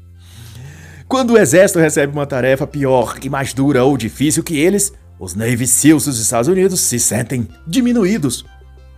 Quando 1.08 1.32
o 1.32 1.38
exército 1.38 1.80
recebe 1.80 2.12
uma 2.12 2.26
tarefa 2.26 2.66
pior 2.66 3.16
e 3.22 3.30
mais 3.30 3.54
dura 3.54 3.82
ou 3.82 3.96
difícil 3.96 4.42
que 4.42 4.58
eles, 4.58 4.92
os 5.18 5.34
Navy 5.34 5.66
SEALs 5.66 6.04
dos 6.04 6.20
Estados 6.20 6.48
Unidos 6.48 6.80
se 6.80 6.98
sentem 6.98 7.48
diminuídos 7.66 8.44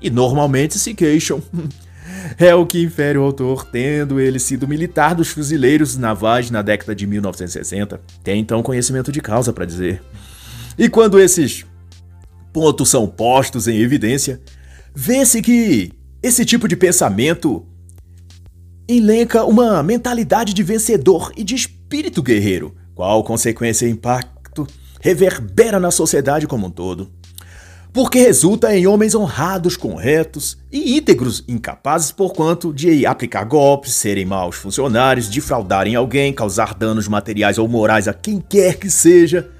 e 0.00 0.10
normalmente 0.10 0.78
se 0.78 0.94
queixam. 0.94 1.42
É 2.38 2.54
o 2.54 2.66
que 2.66 2.82
infere 2.82 3.18
o 3.18 3.22
autor, 3.22 3.64
tendo 3.64 4.20
ele 4.20 4.38
sido 4.38 4.66
militar 4.66 5.14
dos 5.14 5.28
fuzileiros 5.28 5.96
navais 5.96 6.50
na 6.50 6.62
década 6.62 6.94
de 6.94 7.06
1960. 7.06 8.00
Tem 8.22 8.40
então 8.40 8.62
conhecimento 8.62 9.12
de 9.12 9.20
causa 9.20 9.52
para 9.52 9.64
dizer. 9.64 10.02
E 10.78 10.88
quando 10.88 11.18
esses 11.20 11.64
pontos 12.52 12.88
são 12.88 13.06
postos 13.06 13.68
em 13.68 13.78
evidência, 13.78 14.40
vê-se 14.94 15.40
que 15.40 15.92
esse 16.22 16.44
tipo 16.44 16.66
de 16.66 16.76
pensamento 16.76 17.66
elenca 18.86 19.44
uma 19.44 19.82
mentalidade 19.82 20.54
de 20.54 20.62
vencedor 20.62 21.32
e 21.36 21.44
de 21.44 21.54
espírito 21.54 22.22
guerreiro, 22.22 22.74
qual 22.94 23.22
consequência 23.22 23.86
e 23.86 23.90
impacto 23.90 24.66
reverbera 25.00 25.78
na 25.78 25.90
sociedade 25.90 26.46
como 26.46 26.66
um 26.66 26.70
todo 26.70 27.10
porque 27.98 28.20
resulta 28.20 28.72
em 28.76 28.86
homens 28.86 29.12
honrados, 29.12 29.76
corretos 29.76 30.56
e 30.70 30.96
íntegros, 30.96 31.42
incapazes 31.48 32.12
por 32.12 32.32
quanto 32.32 32.72
de 32.72 33.04
aplicar 33.04 33.42
golpes, 33.42 33.92
serem 33.92 34.24
maus 34.24 34.54
funcionários, 34.54 35.26
defraudarem 35.28 35.96
alguém, 35.96 36.32
causar 36.32 36.74
danos 36.74 37.08
materiais 37.08 37.58
ou 37.58 37.66
morais 37.66 38.06
a 38.06 38.14
quem 38.14 38.38
quer 38.38 38.76
que 38.76 38.88
seja. 38.88 39.50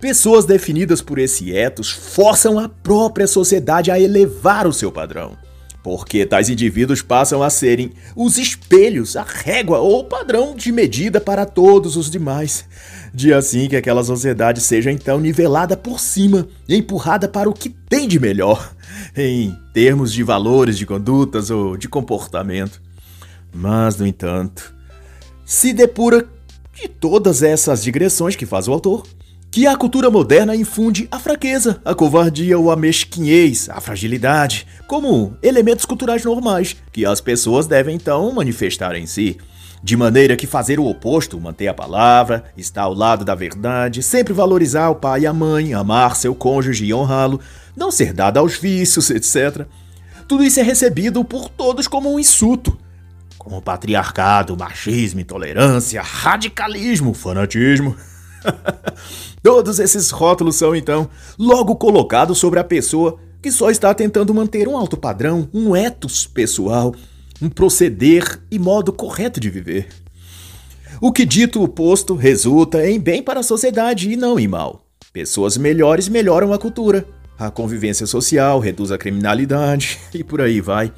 Pessoas 0.00 0.44
definidas 0.44 1.02
por 1.02 1.18
esse 1.18 1.52
ethos 1.52 1.90
forçam 1.90 2.56
a 2.56 2.68
própria 2.68 3.26
sociedade 3.26 3.90
a 3.90 3.98
elevar 3.98 4.68
o 4.68 4.72
seu 4.72 4.92
padrão 4.92 5.36
porque 5.86 6.26
tais 6.26 6.50
indivíduos 6.50 7.00
passam 7.00 7.44
a 7.44 7.48
serem 7.48 7.92
os 8.16 8.38
espelhos, 8.38 9.14
a 9.14 9.22
régua 9.22 9.78
ou 9.78 10.02
padrão 10.02 10.52
de 10.52 10.72
medida 10.72 11.20
para 11.20 11.46
todos 11.46 11.96
os 11.96 12.10
demais, 12.10 12.64
de 13.16 13.32
assim 13.32 13.66
que 13.66 13.76
aquela 13.76 14.04
sociedade 14.04 14.60
seja 14.60 14.92
então 14.92 15.18
nivelada 15.18 15.74
por 15.74 15.98
cima 15.98 16.46
e 16.68 16.76
empurrada 16.76 17.26
para 17.26 17.48
o 17.48 17.54
que 17.54 17.70
tem 17.70 18.06
de 18.06 18.20
melhor, 18.20 18.74
em 19.16 19.56
termos 19.72 20.12
de 20.12 20.22
valores, 20.22 20.76
de 20.76 20.84
condutas 20.84 21.48
ou 21.48 21.78
de 21.78 21.88
comportamento. 21.88 22.78
Mas, 23.54 23.96
no 23.96 24.06
entanto, 24.06 24.74
se 25.46 25.72
depura 25.72 26.26
de 26.74 26.88
todas 26.88 27.42
essas 27.42 27.82
digressões 27.82 28.36
que 28.36 28.44
faz 28.44 28.68
o 28.68 28.72
autor, 28.74 29.06
que 29.50 29.66
a 29.66 29.74
cultura 29.78 30.10
moderna 30.10 30.54
infunde 30.54 31.08
a 31.10 31.18
fraqueza, 31.18 31.80
a 31.86 31.94
covardia 31.94 32.58
ou 32.58 32.70
a 32.70 32.76
mesquinhez, 32.76 33.70
a 33.70 33.80
fragilidade, 33.80 34.66
como 34.86 35.34
elementos 35.42 35.86
culturais 35.86 36.22
normais 36.22 36.76
que 36.92 37.06
as 37.06 37.22
pessoas 37.22 37.66
devem 37.66 37.96
então 37.96 38.30
manifestar 38.30 38.94
em 38.94 39.06
si. 39.06 39.38
De 39.82 39.96
maneira 39.96 40.36
que 40.36 40.46
fazer 40.46 40.80
o 40.80 40.86
oposto, 40.86 41.40
manter 41.40 41.68
a 41.68 41.74
palavra, 41.74 42.44
estar 42.56 42.82
ao 42.82 42.94
lado 42.94 43.24
da 43.24 43.34
verdade, 43.34 44.02
sempre 44.02 44.32
valorizar 44.32 44.88
o 44.88 44.96
pai 44.96 45.20
e 45.20 45.26
a 45.26 45.32
mãe, 45.32 45.74
amar 45.74 46.16
seu 46.16 46.34
cônjuge 46.34 46.84
e 46.84 46.94
honrá-lo, 46.94 47.40
não 47.76 47.90
ser 47.90 48.12
dado 48.12 48.38
aos 48.38 48.56
vícios, 48.56 49.10
etc. 49.10 49.66
Tudo 50.26 50.42
isso 50.42 50.58
é 50.58 50.62
recebido 50.62 51.24
por 51.24 51.48
todos 51.48 51.86
como 51.86 52.12
um 52.12 52.18
insulto, 52.18 52.76
como 53.38 53.62
patriarcado, 53.62 54.56
machismo, 54.56 55.20
intolerância, 55.20 56.02
radicalismo, 56.02 57.14
fanatismo. 57.14 57.94
Todos 59.42 59.78
esses 59.78 60.10
rótulos 60.10 60.56
são, 60.56 60.74
então, 60.74 61.08
logo 61.38 61.76
colocados 61.76 62.38
sobre 62.38 62.58
a 62.58 62.64
pessoa 62.64 63.18
que 63.40 63.52
só 63.52 63.70
está 63.70 63.94
tentando 63.94 64.34
manter 64.34 64.66
um 64.66 64.76
alto 64.76 64.96
padrão, 64.96 65.48
um 65.54 65.76
ethos 65.76 66.26
pessoal, 66.26 66.92
um 67.40 67.48
proceder 67.48 68.40
e 68.50 68.58
modo 68.58 68.92
correto 68.92 69.38
de 69.38 69.50
viver. 69.50 69.88
O 71.00 71.12
que 71.12 71.26
dito 71.26 71.62
o 71.62 71.68
posto 71.68 72.14
resulta 72.14 72.88
em 72.88 72.98
bem 72.98 73.22
para 73.22 73.40
a 73.40 73.42
sociedade 73.42 74.10
e 74.10 74.16
não 74.16 74.38
em 74.38 74.48
mal. 74.48 74.86
Pessoas 75.12 75.56
melhores 75.56 76.08
melhoram 76.08 76.52
a 76.52 76.58
cultura, 76.58 77.06
a 77.38 77.50
convivência 77.50 78.06
social, 78.06 78.58
reduz 78.58 78.90
a 78.90 78.98
criminalidade 78.98 79.98
e 80.14 80.24
por 80.24 80.40
aí 80.40 80.60
vai. 80.60 80.92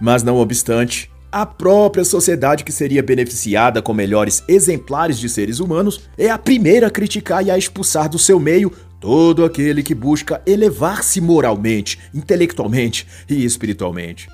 Mas 0.00 0.22
não 0.22 0.36
obstante, 0.36 1.10
a 1.32 1.46
própria 1.46 2.04
sociedade 2.04 2.64
que 2.64 2.72
seria 2.72 3.02
beneficiada 3.02 3.80
com 3.80 3.94
melhores 3.94 4.44
exemplares 4.48 5.18
de 5.18 5.28
seres 5.28 5.60
humanos 5.60 6.02
é 6.16 6.30
a 6.30 6.38
primeira 6.38 6.88
a 6.88 6.90
criticar 6.90 7.44
e 7.44 7.50
a 7.50 7.58
expulsar 7.58 8.08
do 8.08 8.18
seu 8.18 8.38
meio 8.38 8.70
todo 9.00 9.44
aquele 9.44 9.82
que 9.82 9.94
busca 9.94 10.42
elevar-se 10.46 11.20
moralmente, 11.20 11.98
intelectualmente 12.14 13.06
e 13.28 13.44
espiritualmente. 13.44 14.28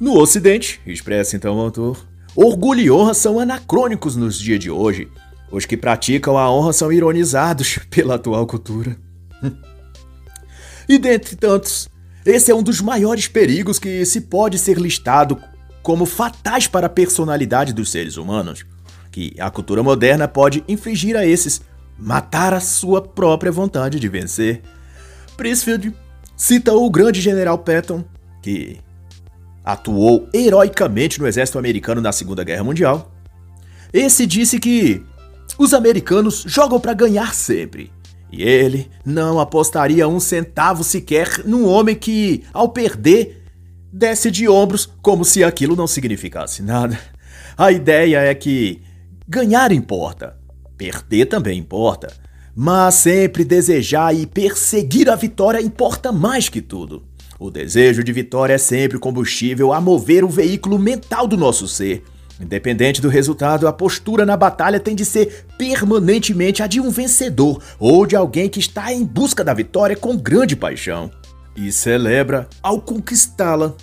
No 0.00 0.16
Ocidente, 0.16 0.80
expressa 0.86 1.34
então 1.34 1.56
o 1.56 1.60
autor, 1.60 2.06
orgulho 2.36 2.80
e 2.80 2.90
honra 2.90 3.14
são 3.14 3.40
anacrônicos 3.40 4.14
nos 4.14 4.38
dias 4.38 4.60
de 4.60 4.70
hoje. 4.70 5.08
Os 5.50 5.64
que 5.64 5.76
praticam 5.76 6.38
a 6.38 6.48
honra 6.48 6.72
são 6.72 6.92
ironizados 6.92 7.80
pela 7.90 8.14
atual 8.14 8.46
cultura. 8.46 8.96
e 10.88 10.98
dentre 10.98 11.34
tantos, 11.34 11.88
esse 12.24 12.50
é 12.50 12.54
um 12.54 12.62
dos 12.62 12.80
maiores 12.80 13.26
perigos 13.26 13.80
que 13.80 14.04
se 14.04 14.20
pode 14.20 14.56
ser 14.56 14.78
listado 14.78 15.36
como 15.82 16.06
fatais 16.06 16.68
para 16.68 16.86
a 16.86 16.90
personalidade 16.90 17.72
dos 17.72 17.90
seres 17.90 18.16
humanos, 18.16 18.64
que 19.10 19.34
a 19.40 19.50
cultura 19.50 19.82
moderna 19.82 20.28
pode 20.28 20.62
infligir 20.68 21.16
a 21.16 21.26
esses, 21.26 21.60
matar 21.98 22.54
a 22.54 22.60
sua 22.60 23.02
própria 23.02 23.50
vontade 23.50 23.98
de 23.98 24.08
vencer. 24.08 24.62
Prisfield 25.36 25.92
cita 26.36 26.72
o 26.72 26.88
grande 26.88 27.20
general 27.20 27.58
Patton, 27.58 28.04
que 28.40 28.78
atuou 29.68 30.26
heroicamente 30.32 31.20
no 31.20 31.26
exército 31.26 31.58
americano 31.58 32.00
na 32.00 32.10
Segunda 32.10 32.42
Guerra 32.42 32.64
Mundial. 32.64 33.12
Esse 33.92 34.26
disse 34.26 34.58
que 34.58 35.04
os 35.58 35.74
americanos 35.74 36.42
jogam 36.46 36.80
para 36.80 36.94
ganhar 36.94 37.34
sempre. 37.34 37.92
E 38.32 38.42
ele 38.42 38.90
não 39.04 39.38
apostaria 39.38 40.08
um 40.08 40.18
centavo 40.18 40.82
sequer 40.82 41.44
num 41.44 41.66
homem 41.66 41.94
que, 41.94 42.44
ao 42.50 42.70
perder, 42.70 43.44
desce 43.92 44.30
de 44.30 44.48
ombros 44.48 44.86
como 45.02 45.22
se 45.22 45.44
aquilo 45.44 45.76
não 45.76 45.86
significasse 45.86 46.62
nada. 46.62 46.98
A 47.54 47.70
ideia 47.70 48.20
é 48.20 48.34
que 48.34 48.80
ganhar 49.28 49.70
importa, 49.70 50.38
perder 50.78 51.26
também 51.26 51.58
importa, 51.58 52.08
mas 52.56 52.94
sempre 52.94 53.44
desejar 53.44 54.14
e 54.14 54.26
perseguir 54.26 55.10
a 55.10 55.16
vitória 55.16 55.60
importa 55.60 56.10
mais 56.10 56.48
que 56.48 56.62
tudo. 56.62 57.07
O 57.38 57.52
desejo 57.52 58.02
de 58.02 58.12
vitória 58.12 58.54
é 58.54 58.58
sempre 58.58 58.98
combustível 58.98 59.72
a 59.72 59.80
mover 59.80 60.24
o 60.24 60.28
veículo 60.28 60.76
mental 60.76 61.28
do 61.28 61.36
nosso 61.36 61.68
ser. 61.68 62.02
Independente 62.40 63.00
do 63.00 63.08
resultado, 63.08 63.68
a 63.68 63.72
postura 63.72 64.26
na 64.26 64.36
batalha 64.36 64.80
tem 64.80 64.94
de 64.94 65.04
ser 65.04 65.46
permanentemente 65.56 66.64
a 66.64 66.66
de 66.66 66.80
um 66.80 66.90
vencedor 66.90 67.62
ou 67.78 68.04
de 68.06 68.16
alguém 68.16 68.48
que 68.48 68.58
está 68.58 68.92
em 68.92 69.04
busca 69.04 69.44
da 69.44 69.54
vitória 69.54 69.96
com 69.96 70.16
grande 70.16 70.56
paixão 70.56 71.10
e 71.56 71.70
celebra 71.70 72.48
ao 72.60 72.80
conquistá-la, 72.80 73.74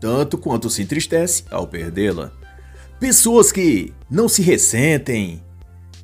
tanto 0.00 0.36
quanto 0.36 0.68
se 0.68 0.82
entristece 0.82 1.44
ao 1.50 1.68
perdê-la. 1.68 2.32
Pessoas 2.98 3.52
que 3.52 3.92
não 4.10 4.28
se 4.28 4.42
ressentem 4.42 5.40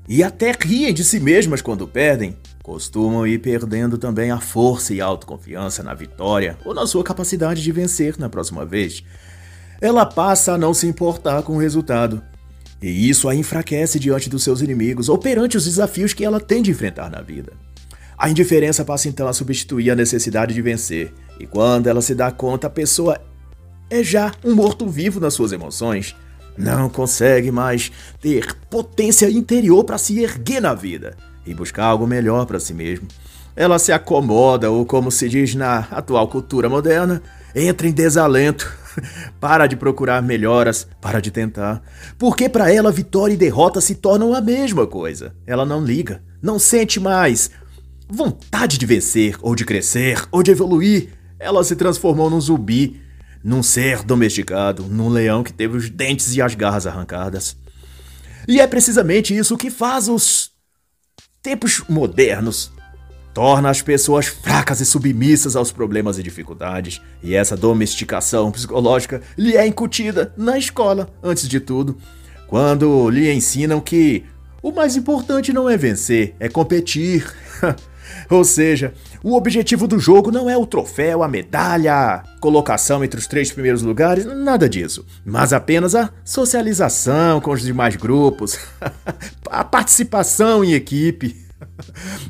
e 0.09 0.23
até 0.23 0.53
riem 0.53 0.95
de 0.95 1.05
si 1.05 1.19
mesmas 1.19 1.61
quando 1.61 1.89
perdem, 1.89 2.37
costumam 2.71 3.27
ir 3.27 3.41
perdendo 3.41 3.99
também 3.99 4.31
a 4.31 4.39
força 4.39 4.95
e 4.95 5.01
a 5.01 5.05
autoconfiança 5.05 5.83
na 5.83 5.93
vitória 5.93 6.57
ou 6.65 6.73
na 6.73 6.87
sua 6.87 7.03
capacidade 7.03 7.61
de 7.61 7.73
vencer 7.73 8.17
na 8.17 8.29
próxima 8.29 8.65
vez. 8.65 9.03
Ela 9.81 10.07
passa 10.07 10.53
a 10.53 10.59
não 10.59 10.73
se 10.73 10.87
importar 10.87 11.43
com 11.43 11.57
o 11.57 11.59
resultado. 11.59 12.23
E 12.81 13.11
isso 13.11 13.29
a 13.29 13.35
enfraquece 13.35 13.99
diante 13.99 14.31
dos 14.31 14.45
seus 14.45 14.61
inimigos 14.61 15.09
ou 15.09 15.19
perante 15.19 15.57
os 15.57 15.65
desafios 15.65 16.13
que 16.13 16.25
ela 16.25 16.39
tem 16.39 16.63
de 16.63 16.71
enfrentar 16.71 17.11
na 17.11 17.21
vida. 17.21 17.55
A 18.17 18.31
indiferença 18.31 18.85
passa 18.85 19.09
então 19.09 19.27
a 19.27 19.33
substituir 19.33 19.91
a 19.91 19.97
necessidade 19.97 20.55
de 20.55 20.63
vencer, 20.63 21.13
e 21.41 21.49
quando 21.49 21.89
ela 21.89 22.01
se 22.01 22.15
dá 22.15 22.31
conta, 22.31 22.69
a 22.69 22.71
pessoa 22.71 23.21
é 23.91 24.05
já 24.05 24.33
um 24.45 24.55
morto-vivo 24.55 25.19
nas 25.19 25.35
suas 25.35 25.51
emoções. 25.51 26.15
Não 26.57 26.89
consegue 26.89 27.51
mais 27.51 27.91
ter 28.21 28.55
potência 28.71 29.29
interior 29.29 29.83
para 29.83 29.99
se 29.99 30.21
erguer 30.21 30.61
na 30.61 30.73
vida 30.73 31.17
e 31.47 31.55
buscar 31.55 31.85
algo 31.85 32.07
melhor 32.07 32.47
para 32.47 32.61
si 32.61 32.75
mesmo. 32.75 33.09
Ela 33.57 33.79
se 33.79 33.93
acomoda, 33.93 34.71
ou 34.71 34.87
como 34.87 35.11
se 35.11 35.29
diz 35.29 35.55
na 35.55 35.81
atual 35.91 36.29
cultura 36.29 36.69
moderna, 36.69 37.23
entra 37.55 37.89
em 37.89 37.93
desalento. 37.93 38.81
para 39.41 39.67
de 39.67 39.77
procurar 39.77 40.23
melhoras, 40.23 40.87
para 41.01 41.21
de 41.21 41.31
tentar. 41.31 41.83
Porque 42.19 42.49
para 42.49 42.73
ela 42.73 42.91
vitória 42.91 43.35
e 43.35 43.37
derrota 43.37 43.81
se 43.81 43.95
tornam 43.95 44.35
a 44.35 44.41
mesma 44.41 44.87
coisa. 44.87 45.35
Ela 45.47 45.65
não 45.65 45.85
liga, 45.85 46.23
não 46.43 46.59
sente 46.59 46.99
mais 46.99 47.51
vontade 48.09 48.77
de 48.77 48.87
vencer, 48.87 49.37
ou 49.41 49.55
de 49.55 49.65
crescer, 49.65 50.27
ou 50.31 50.43
de 50.43 50.51
evoluir. 50.51 51.11
Ela 51.39 51.63
se 51.63 51.77
transformou 51.77 52.29
num 52.29 52.41
zumbi, 52.41 53.01
num 53.43 53.63
ser 53.63 54.03
domesticado, 54.03 54.83
num 54.85 55.09
leão 55.09 55.43
que 55.43 55.53
teve 55.53 55.77
os 55.77 55.89
dentes 55.89 56.35
e 56.35 56.43
as 56.43 56.55
garras 56.55 56.87
arrancadas. 56.87 57.57
E 58.49 58.61
é 58.61 58.67
precisamente 58.67 59.37
isso 59.37 59.57
que 59.57 59.71
faz 59.71 60.09
os 60.09 60.51
tempos 61.43 61.83
modernos. 61.89 62.73
Torna 63.33 63.71
as 63.71 63.81
pessoas 63.81 64.27
fracas 64.27 64.81
e 64.81 64.87
submissas 64.87 65.55
aos 65.55 65.71
problemas 65.71 66.19
e 66.19 66.23
dificuldades, 66.23 67.01
e 67.23 67.35
essa 67.35 67.57
domesticação 67.57 68.51
psicológica 68.51 69.23
lhe 69.39 69.57
é 69.57 69.67
incutida 69.67 70.35
na 70.37 70.59
escola, 70.59 71.09
antes 71.23 71.49
de 71.49 71.61
tudo, 71.61 71.97
quando 72.49 73.09
lhe 73.09 73.33
ensinam 73.33 73.81
que 73.81 74.25
o 74.63 74.73
mais 74.73 74.97
importante 74.97 75.53
não 75.53 75.69
é 75.69 75.77
vencer, 75.77 76.35
é 76.41 76.49
competir. 76.49 77.33
Ou 78.29 78.45
seja, 78.45 78.95
o 79.23 79.37
objetivo 79.37 79.87
do 79.87 79.99
jogo 79.99 80.31
não 80.31 80.49
é 80.49 80.57
o 80.57 80.67
troféu, 80.67 81.23
a 81.23 81.29
medalha, 81.29 81.95
a 81.95 82.23
colocação 82.41 83.05
entre 83.05 83.19
os 83.19 83.27
três 83.27 83.53
primeiros 83.53 83.83
lugares, 83.83 84.25
nada 84.25 84.69
disso, 84.69 85.05
mas 85.25 85.53
apenas 85.53 85.95
a 85.95 86.11
socialização 86.25 87.41
com 87.41 87.51
os 87.51 87.63
demais 87.63 87.97
grupos, 87.97 88.59
a 89.51 89.65
participação 89.65 90.65
em 90.65 90.73
equipe. 90.73 91.37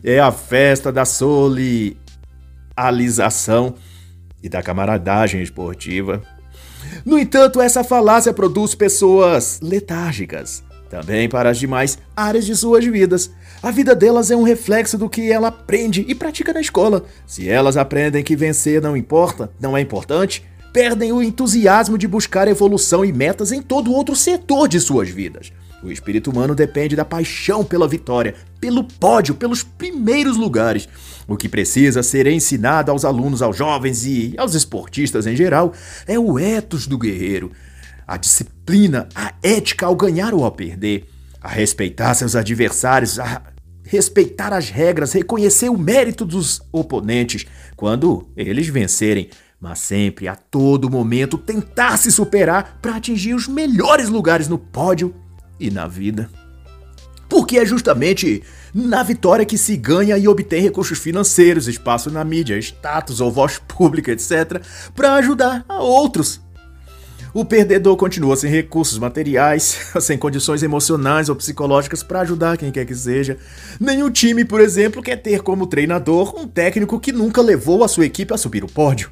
É 0.02 0.18
a 0.18 0.32
festa 0.32 0.90
da 0.90 1.04
solialização 1.04 1.98
e 4.42 4.48
da 4.48 4.62
camaradagem 4.62 5.42
esportiva. 5.42 6.22
No 7.04 7.18
entanto, 7.18 7.60
essa 7.60 7.84
falácia 7.84 8.32
produz 8.32 8.74
pessoas 8.74 9.60
letárgicas, 9.62 10.64
também 10.90 11.28
para 11.28 11.48
as 11.48 11.58
demais 11.58 11.96
áreas 12.16 12.44
de 12.44 12.54
suas 12.56 12.84
vidas. 12.84 13.30
A 13.62 13.70
vida 13.70 13.94
delas 13.94 14.30
é 14.30 14.36
um 14.36 14.42
reflexo 14.42 14.98
do 14.98 15.08
que 15.08 15.30
ela 15.30 15.48
aprende 15.48 16.04
e 16.06 16.14
pratica 16.14 16.52
na 16.52 16.60
escola. 16.60 17.04
Se 17.26 17.48
elas 17.48 17.76
aprendem 17.76 18.24
que 18.24 18.34
vencer 18.34 18.82
não 18.82 18.96
importa, 18.96 19.50
não 19.60 19.76
é 19.76 19.80
importante, 19.80 20.44
perdem 20.72 21.12
o 21.12 21.22
entusiasmo 21.22 21.96
de 21.96 22.08
buscar 22.08 22.48
evolução 22.48 23.04
e 23.04 23.12
metas 23.12 23.52
em 23.52 23.62
todo 23.62 23.92
outro 23.92 24.16
setor 24.16 24.66
de 24.68 24.80
suas 24.80 25.08
vidas. 25.08 25.52
O 25.82 25.90
espírito 25.90 26.30
humano 26.30 26.54
depende 26.54 26.94
da 26.94 27.04
paixão 27.04 27.64
pela 27.64 27.88
vitória, 27.88 28.34
pelo 28.60 28.84
pódio, 28.84 29.34
pelos 29.34 29.62
primeiros 29.62 30.36
lugares. 30.36 30.88
O 31.26 31.36
que 31.36 31.48
precisa 31.48 32.02
ser 32.02 32.26
ensinado 32.26 32.90
aos 32.90 33.04
alunos, 33.04 33.40
aos 33.40 33.56
jovens 33.56 34.04
e 34.04 34.34
aos 34.36 34.54
esportistas 34.54 35.26
em 35.26 35.36
geral 35.36 35.72
é 36.06 36.18
o 36.18 36.38
ethos 36.38 36.86
do 36.86 36.98
guerreiro, 36.98 37.52
a 38.10 38.16
disciplina, 38.16 39.08
a 39.14 39.32
ética 39.40 39.86
ao 39.86 39.94
ganhar 39.94 40.34
ou 40.34 40.44
ao 40.44 40.50
perder, 40.50 41.06
a 41.40 41.46
respeitar 41.46 42.12
seus 42.14 42.34
adversários, 42.34 43.20
a 43.20 43.40
respeitar 43.84 44.52
as 44.52 44.68
regras, 44.68 45.12
reconhecer 45.12 45.68
o 45.68 45.78
mérito 45.78 46.24
dos 46.24 46.60
oponentes 46.72 47.46
quando 47.76 48.28
eles 48.36 48.66
vencerem, 48.66 49.30
mas 49.60 49.78
sempre 49.78 50.26
a 50.26 50.34
todo 50.34 50.90
momento 50.90 51.38
tentar 51.38 51.96
se 51.98 52.10
superar 52.10 52.80
para 52.82 52.96
atingir 52.96 53.32
os 53.32 53.46
melhores 53.46 54.08
lugares 54.08 54.48
no 54.48 54.58
pódio 54.58 55.14
e 55.60 55.70
na 55.70 55.86
vida. 55.86 56.28
Porque 57.28 57.58
é 57.58 57.64
justamente 57.64 58.42
na 58.74 59.04
vitória 59.04 59.46
que 59.46 59.56
se 59.56 59.76
ganha 59.76 60.18
e 60.18 60.26
obtém 60.26 60.60
recursos 60.60 60.98
financeiros, 60.98 61.68
espaço 61.68 62.10
na 62.10 62.24
mídia, 62.24 62.58
status 62.58 63.20
ou 63.20 63.30
voz 63.30 63.58
pública, 63.68 64.10
etc., 64.10 64.60
para 64.96 65.14
ajudar 65.14 65.64
a 65.68 65.80
outros 65.80 66.40
o 67.32 67.44
perdedor 67.44 67.96
continua 67.96 68.36
sem 68.36 68.50
recursos 68.50 68.98
materiais, 68.98 69.92
sem 70.00 70.18
condições 70.18 70.62
emocionais 70.62 71.28
ou 71.28 71.36
psicológicas 71.36 72.02
para 72.02 72.20
ajudar 72.20 72.56
quem 72.56 72.70
quer 72.70 72.84
que 72.84 72.94
seja. 72.94 73.36
Nenhum 73.78 74.10
time, 74.10 74.44
por 74.44 74.60
exemplo, 74.60 75.02
quer 75.02 75.16
ter 75.16 75.42
como 75.42 75.66
treinador 75.66 76.38
um 76.38 76.46
técnico 76.46 76.98
que 76.98 77.12
nunca 77.12 77.40
levou 77.40 77.84
a 77.84 77.88
sua 77.88 78.06
equipe 78.06 78.34
a 78.34 78.38
subir 78.38 78.64
o 78.64 78.68
pódio. 78.68 79.10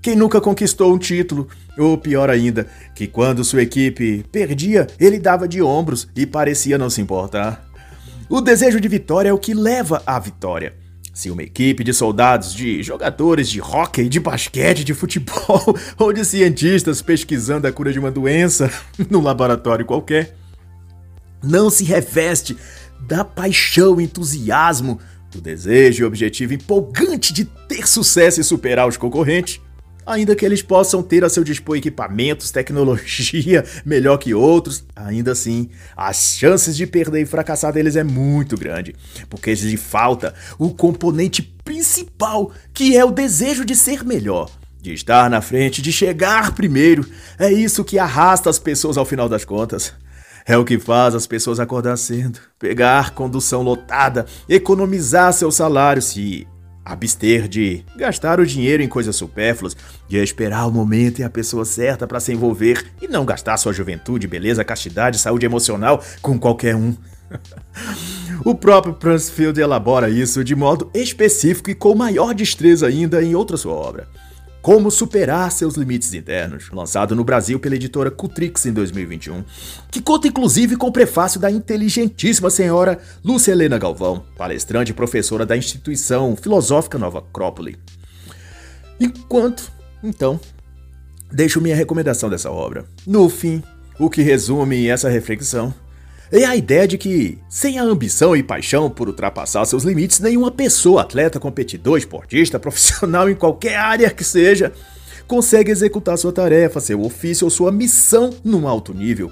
Quem 0.00 0.16
nunca 0.16 0.40
conquistou 0.40 0.92
um 0.92 0.98
título, 0.98 1.48
ou 1.78 1.96
pior 1.96 2.28
ainda, 2.28 2.66
que 2.94 3.06
quando 3.06 3.44
sua 3.44 3.62
equipe 3.62 4.24
perdia, 4.32 4.88
ele 4.98 5.18
dava 5.18 5.46
de 5.46 5.62
ombros 5.62 6.08
e 6.16 6.26
parecia 6.26 6.76
não 6.76 6.90
se 6.90 7.00
importar. 7.00 7.64
O 8.28 8.40
desejo 8.40 8.80
de 8.80 8.88
vitória 8.88 9.28
é 9.28 9.32
o 9.32 9.38
que 9.38 9.54
leva 9.54 10.02
à 10.04 10.18
vitória. 10.18 10.81
Se 11.12 11.30
uma 11.30 11.42
equipe 11.42 11.84
de 11.84 11.92
soldados, 11.92 12.54
de 12.54 12.82
jogadores 12.82 13.48
de 13.48 13.60
hóquei, 13.60 14.08
de 14.08 14.18
basquete, 14.18 14.84
de 14.84 14.94
futebol 14.94 15.76
ou 15.98 16.12
de 16.12 16.24
cientistas 16.24 17.02
pesquisando 17.02 17.66
a 17.66 17.72
cura 17.72 17.92
de 17.92 17.98
uma 17.98 18.10
doença 18.10 18.70
num 19.10 19.22
laboratório 19.22 19.84
qualquer 19.84 20.36
não 21.42 21.68
se 21.68 21.84
reveste 21.84 22.56
da 23.00 23.24
paixão, 23.24 24.00
entusiasmo, 24.00 25.00
do 25.30 25.40
desejo 25.40 26.02
e 26.02 26.06
objetivo 26.06 26.54
empolgante 26.54 27.32
de 27.32 27.44
ter 27.44 27.88
sucesso 27.88 28.40
e 28.40 28.44
superar 28.44 28.86
os 28.86 28.96
concorrentes, 28.96 29.60
ainda 30.06 30.34
que 30.34 30.44
eles 30.44 30.62
possam 30.62 31.02
ter 31.02 31.24
a 31.24 31.28
seu 31.28 31.44
dispor 31.44 31.76
equipamentos, 31.76 32.50
tecnologia 32.50 33.64
melhor 33.84 34.18
que 34.18 34.34
outros, 34.34 34.84
ainda 34.94 35.32
assim, 35.32 35.70
as 35.96 36.36
chances 36.36 36.76
de 36.76 36.86
perder 36.86 37.22
e 37.22 37.26
fracassar 37.26 37.72
deles 37.72 37.96
é 37.96 38.04
muito 38.04 38.56
grande, 38.56 38.94
porque 39.28 39.54
lhe 39.54 39.76
falta 39.76 40.34
o 40.58 40.70
componente 40.70 41.42
principal, 41.64 42.52
que 42.72 42.96
é 42.96 43.04
o 43.04 43.10
desejo 43.10 43.64
de 43.64 43.76
ser 43.76 44.04
melhor. 44.04 44.50
De 44.80 44.92
estar 44.92 45.30
na 45.30 45.40
frente, 45.40 45.80
de 45.80 45.92
chegar 45.92 46.56
primeiro. 46.56 47.08
É 47.38 47.52
isso 47.52 47.84
que 47.84 48.00
arrasta 48.00 48.50
as 48.50 48.58
pessoas 48.58 48.98
ao 48.98 49.04
final 49.04 49.28
das 49.28 49.44
contas. 49.44 49.92
É 50.44 50.56
o 50.58 50.64
que 50.64 50.78
faz 50.78 51.14
as 51.14 51.24
pessoas 51.24 51.60
acordar 51.60 51.96
cedo, 51.96 52.40
pegar 52.58 53.14
condução 53.14 53.62
lotada, 53.62 54.26
economizar 54.48 55.32
seu 55.32 55.52
salário, 55.52 56.02
se 56.02 56.48
abster 56.84 57.48
de 57.48 57.84
gastar 57.96 58.40
o 58.40 58.46
dinheiro 58.46 58.82
em 58.82 58.88
coisas 58.88 59.14
supérfluas, 59.16 59.76
de 60.08 60.16
esperar 60.16 60.66
o 60.66 60.72
momento 60.72 61.20
e 61.20 61.24
a 61.24 61.30
pessoa 61.30 61.64
certa 61.64 62.06
para 62.06 62.20
se 62.20 62.32
envolver 62.32 62.84
e 63.00 63.08
não 63.08 63.24
gastar 63.24 63.56
sua 63.56 63.72
juventude, 63.72 64.26
beleza, 64.26 64.64
castidade, 64.64 65.18
saúde 65.18 65.46
emocional 65.46 66.02
com 66.20 66.38
qualquer 66.38 66.74
um. 66.74 66.94
o 68.44 68.54
próprio 68.54 68.94
Pransfield 68.94 69.60
elabora 69.60 70.10
isso 70.10 70.44
de 70.44 70.54
modo 70.54 70.90
específico 70.94 71.70
e 71.70 71.74
com 71.74 71.94
maior 71.94 72.34
destreza 72.34 72.86
ainda 72.86 73.22
em 73.22 73.34
outra 73.34 73.56
sua 73.56 73.74
obra. 73.74 74.08
Como 74.62 74.92
Superar 74.92 75.50
Seus 75.50 75.74
Limites 75.74 76.14
Internos, 76.14 76.70
lançado 76.70 77.16
no 77.16 77.24
Brasil 77.24 77.58
pela 77.58 77.74
editora 77.74 78.12
Cutrix 78.12 78.64
em 78.64 78.72
2021, 78.72 79.42
que 79.90 80.00
conta 80.00 80.28
inclusive 80.28 80.76
com 80.76 80.86
o 80.86 80.92
prefácio 80.92 81.40
da 81.40 81.50
inteligentíssima 81.50 82.48
senhora 82.48 82.96
Lúcia 83.24 83.50
Helena 83.50 83.76
Galvão, 83.76 84.24
palestrante 84.38 84.92
e 84.92 84.94
professora 84.94 85.44
da 85.44 85.56
instituição 85.56 86.36
filosófica 86.36 86.96
Nova 86.96 87.18
Acrópole. 87.18 87.76
Enquanto, 89.00 89.72
então, 90.00 90.38
deixo 91.32 91.60
minha 91.60 91.74
recomendação 91.74 92.30
dessa 92.30 92.48
obra. 92.48 92.84
No 93.04 93.28
fim, 93.28 93.60
o 93.98 94.08
que 94.08 94.22
resume 94.22 94.86
essa 94.86 95.08
reflexão 95.08 95.74
é 96.40 96.46
a 96.46 96.56
ideia 96.56 96.88
de 96.88 96.96
que, 96.96 97.38
sem 97.46 97.78
a 97.78 97.82
ambição 97.82 98.34
e 98.34 98.42
paixão 98.42 98.88
por 98.88 99.06
ultrapassar 99.06 99.66
seus 99.66 99.84
limites, 99.84 100.18
nenhuma 100.18 100.50
pessoa, 100.50 101.02
atleta, 101.02 101.38
competidor, 101.38 101.98
esportista, 101.98 102.58
profissional 102.58 103.28
em 103.28 103.34
qualquer 103.34 103.76
área 103.76 104.10
que 104.10 104.24
seja, 104.24 104.72
consegue 105.28 105.70
executar 105.70 106.16
sua 106.16 106.32
tarefa, 106.32 106.80
seu 106.80 107.02
ofício 107.02 107.44
ou 107.44 107.50
sua 107.50 107.70
missão 107.70 108.30
num 108.42 108.66
alto 108.66 108.94
nível, 108.94 109.30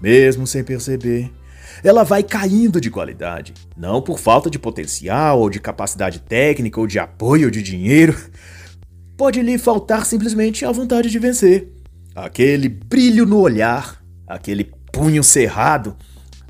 mesmo 0.00 0.46
sem 0.46 0.62
perceber. 0.62 1.32
Ela 1.82 2.04
vai 2.04 2.22
caindo 2.22 2.80
de 2.80 2.90
qualidade, 2.90 3.52
não 3.76 4.00
por 4.00 4.20
falta 4.20 4.48
de 4.48 4.58
potencial 4.58 5.40
ou 5.40 5.50
de 5.50 5.58
capacidade 5.58 6.20
técnica 6.20 6.78
ou 6.78 6.86
de 6.86 7.00
apoio 7.00 7.46
ou 7.46 7.50
de 7.50 7.60
dinheiro. 7.60 8.16
Pode 9.16 9.42
lhe 9.42 9.58
faltar 9.58 10.06
simplesmente 10.06 10.64
a 10.64 10.70
vontade 10.70 11.10
de 11.10 11.18
vencer, 11.18 11.72
aquele 12.14 12.68
brilho 12.68 13.26
no 13.26 13.40
olhar, 13.40 14.00
aquele 14.28 14.70
punho 14.92 15.24
cerrado 15.24 15.96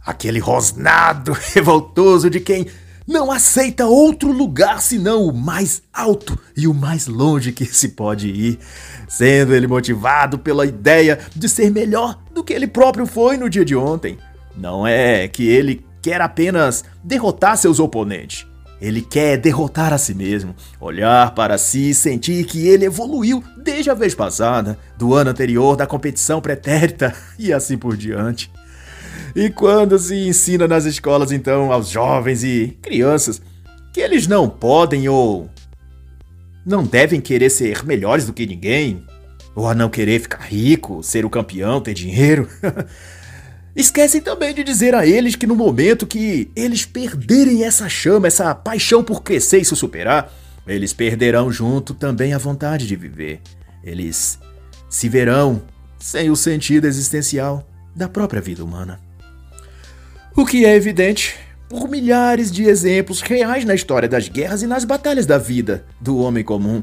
aquele 0.07 0.39
rosnado 0.39 1.33
revoltoso 1.53 2.31
de 2.31 2.41
quem 2.41 2.67
não 3.07 3.31
aceita 3.31 3.87
outro 3.87 4.33
lugar 4.33 4.81
senão 4.81 5.25
o 5.27 5.33
mais 5.33 5.83
alto 5.93 6.37
e 6.57 6.67
o 6.67 6.75
mais 6.75 7.07
longe 7.07 7.53
que 7.53 7.65
se 7.65 7.91
pode 7.91 8.29
ir, 8.29 8.59
sendo 9.07 9.55
ele 9.55 9.67
motivado 9.67 10.39
pela 10.39 10.67
ideia 10.67 11.19
de 11.35 11.49
ser 11.49 11.71
melhor 11.71 12.19
do 12.33 12.43
que 12.43 12.53
ele 12.53 12.67
próprio 12.67 13.07
foi 13.07 13.37
no 13.37 13.49
dia 13.49 13.65
de 13.65 13.77
ontem. 13.77 14.19
Não 14.57 14.87
é 14.87 15.29
que 15.29 15.47
ele 15.47 15.87
quer 16.03 16.21
apenas 16.21 16.85
derrotar 17.05 17.57
seus 17.57 17.79
oponentes. 17.79 18.47
Ele 18.81 19.01
quer 19.01 19.39
derrotar 19.39 19.93
a 19.93 19.99
si 19.99 20.13
mesmo, 20.13 20.55
olhar 20.81 21.35
para 21.35 21.57
si 21.57 21.91
e 21.91 21.95
sentir 21.95 22.45
que 22.45 22.67
ele 22.67 22.85
evoluiu 22.85 23.43
desde 23.57 23.89
a 23.89 23.95
vez 23.95 24.15
passada, 24.15 24.79
do 24.99 25.15
ano 25.15 25.31
anterior, 25.31 25.77
da 25.77 25.87
competição 25.87 26.41
pretérita 26.41 27.15
e 27.39 27.53
assim 27.53 27.79
por 27.79 27.97
diante. 27.97 28.51
E 29.37 29.51
quando 29.51 29.99
se 29.99 30.15
ensina 30.29 30.67
nas 30.67 30.87
escolas, 30.87 31.31
então, 31.31 31.71
aos 31.71 31.91
jovens 31.91 32.43
e 32.43 32.79
crianças 32.81 33.43
que 33.93 34.01
eles 34.01 34.27
não 34.27 34.49
podem 34.49 35.11
ou 35.11 35.51
não 36.65 36.83
devem 36.83 37.21
querer 37.21 37.51
ser 37.51 37.85
melhores 37.85 38.25
do 38.25 38.33
que 38.33 38.47
ninguém, 38.47 39.05
ou 39.55 39.69
a 39.69 39.75
não 39.75 39.91
querer 39.91 40.21
ficar 40.21 40.41
rico, 40.41 41.03
ser 41.03 41.27
o 41.27 41.31
campeão, 41.31 41.83
ter 41.83 41.93
dinheiro. 41.93 42.49
Esquecem 43.77 44.23
também 44.23 44.55
de 44.55 44.65
dizer 44.65 44.95
a 44.95 45.07
eles 45.07 45.37
que 45.37 45.47
no 45.47 45.55
momento 45.55 46.07
que 46.07 46.51
eles 46.57 46.87
perderem 46.87 47.63
essa 47.63 47.91
chama, 47.91 48.29
essa 48.29 48.55
paixão 48.55 49.05
por 49.05 49.23
crescer 49.23 49.59
e 49.59 49.65
se 49.67 49.77
superar, 49.77 50.33
eles 50.67 50.95
perderão 50.95 51.53
junto 51.53 51.93
também 51.93 52.33
a 52.33 52.39
vontade 52.39 52.87
de 52.87 52.97
viver. 52.97 53.43
Eles 53.85 54.39
se 54.89 55.11
verão 55.11 55.61
sem 55.99 56.31
o 56.31 56.37
sentido 56.37 56.87
existencial 56.87 57.69
da 57.95 58.09
própria 58.09 58.41
vida 58.41 58.65
humana. 58.65 59.06
O 60.37 60.45
que 60.45 60.67
é 60.67 60.75
evidente 60.75 61.35
por 61.67 61.89
milhares 61.89 62.53
de 62.53 62.65
exemplos 62.65 63.23
reais 63.23 63.65
na 63.65 63.75
história 63.75 64.07
das 64.07 64.29
guerras 64.29 64.61
e 64.61 64.67
nas 64.67 64.85
batalhas 64.85 65.25
da 65.25 65.39
vida 65.39 65.87
do 65.99 66.19
homem 66.19 66.45
comum. 66.45 66.83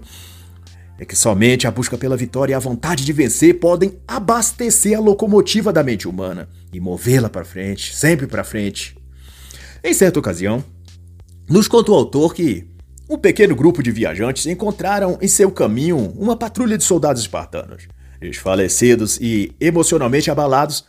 É 0.98 1.06
que 1.06 1.16
somente 1.16 1.68
a 1.68 1.72
busca 1.72 1.96
pela 1.96 2.18
vitória 2.18 2.54
e 2.54 2.56
a 2.56 2.60
vontade 2.60 3.06
de 3.06 3.14
vencer 3.14 3.60
podem 3.60 4.00
abastecer 4.08 4.98
a 4.98 5.00
locomotiva 5.00 5.72
da 5.72 5.84
mente 5.84 6.08
humana 6.08 6.50
e 6.74 6.80
movê-la 6.80 7.30
para 7.30 7.46
frente, 7.46 7.96
sempre 7.96 8.26
para 8.26 8.44
frente. 8.44 8.98
Em 9.84 9.94
certa 9.94 10.18
ocasião, 10.18 10.64
nos 11.48 11.68
conta 11.68 11.92
o 11.92 11.96
autor 11.96 12.34
que 12.34 12.68
um 13.08 13.20
pequeno 13.20 13.56
grupo 13.56 13.84
de 13.84 13.92
viajantes 13.92 14.48
encontraram 14.48 15.20
em 15.22 15.28
seu 15.28 15.52
caminho 15.52 16.12
uma 16.18 16.36
patrulha 16.36 16.76
de 16.76 16.84
soldados 16.84 17.22
espartanos. 17.22 17.88
Desfalecidos 18.20 19.20
e 19.22 19.54
emocionalmente 19.60 20.32
abalados, 20.32 20.86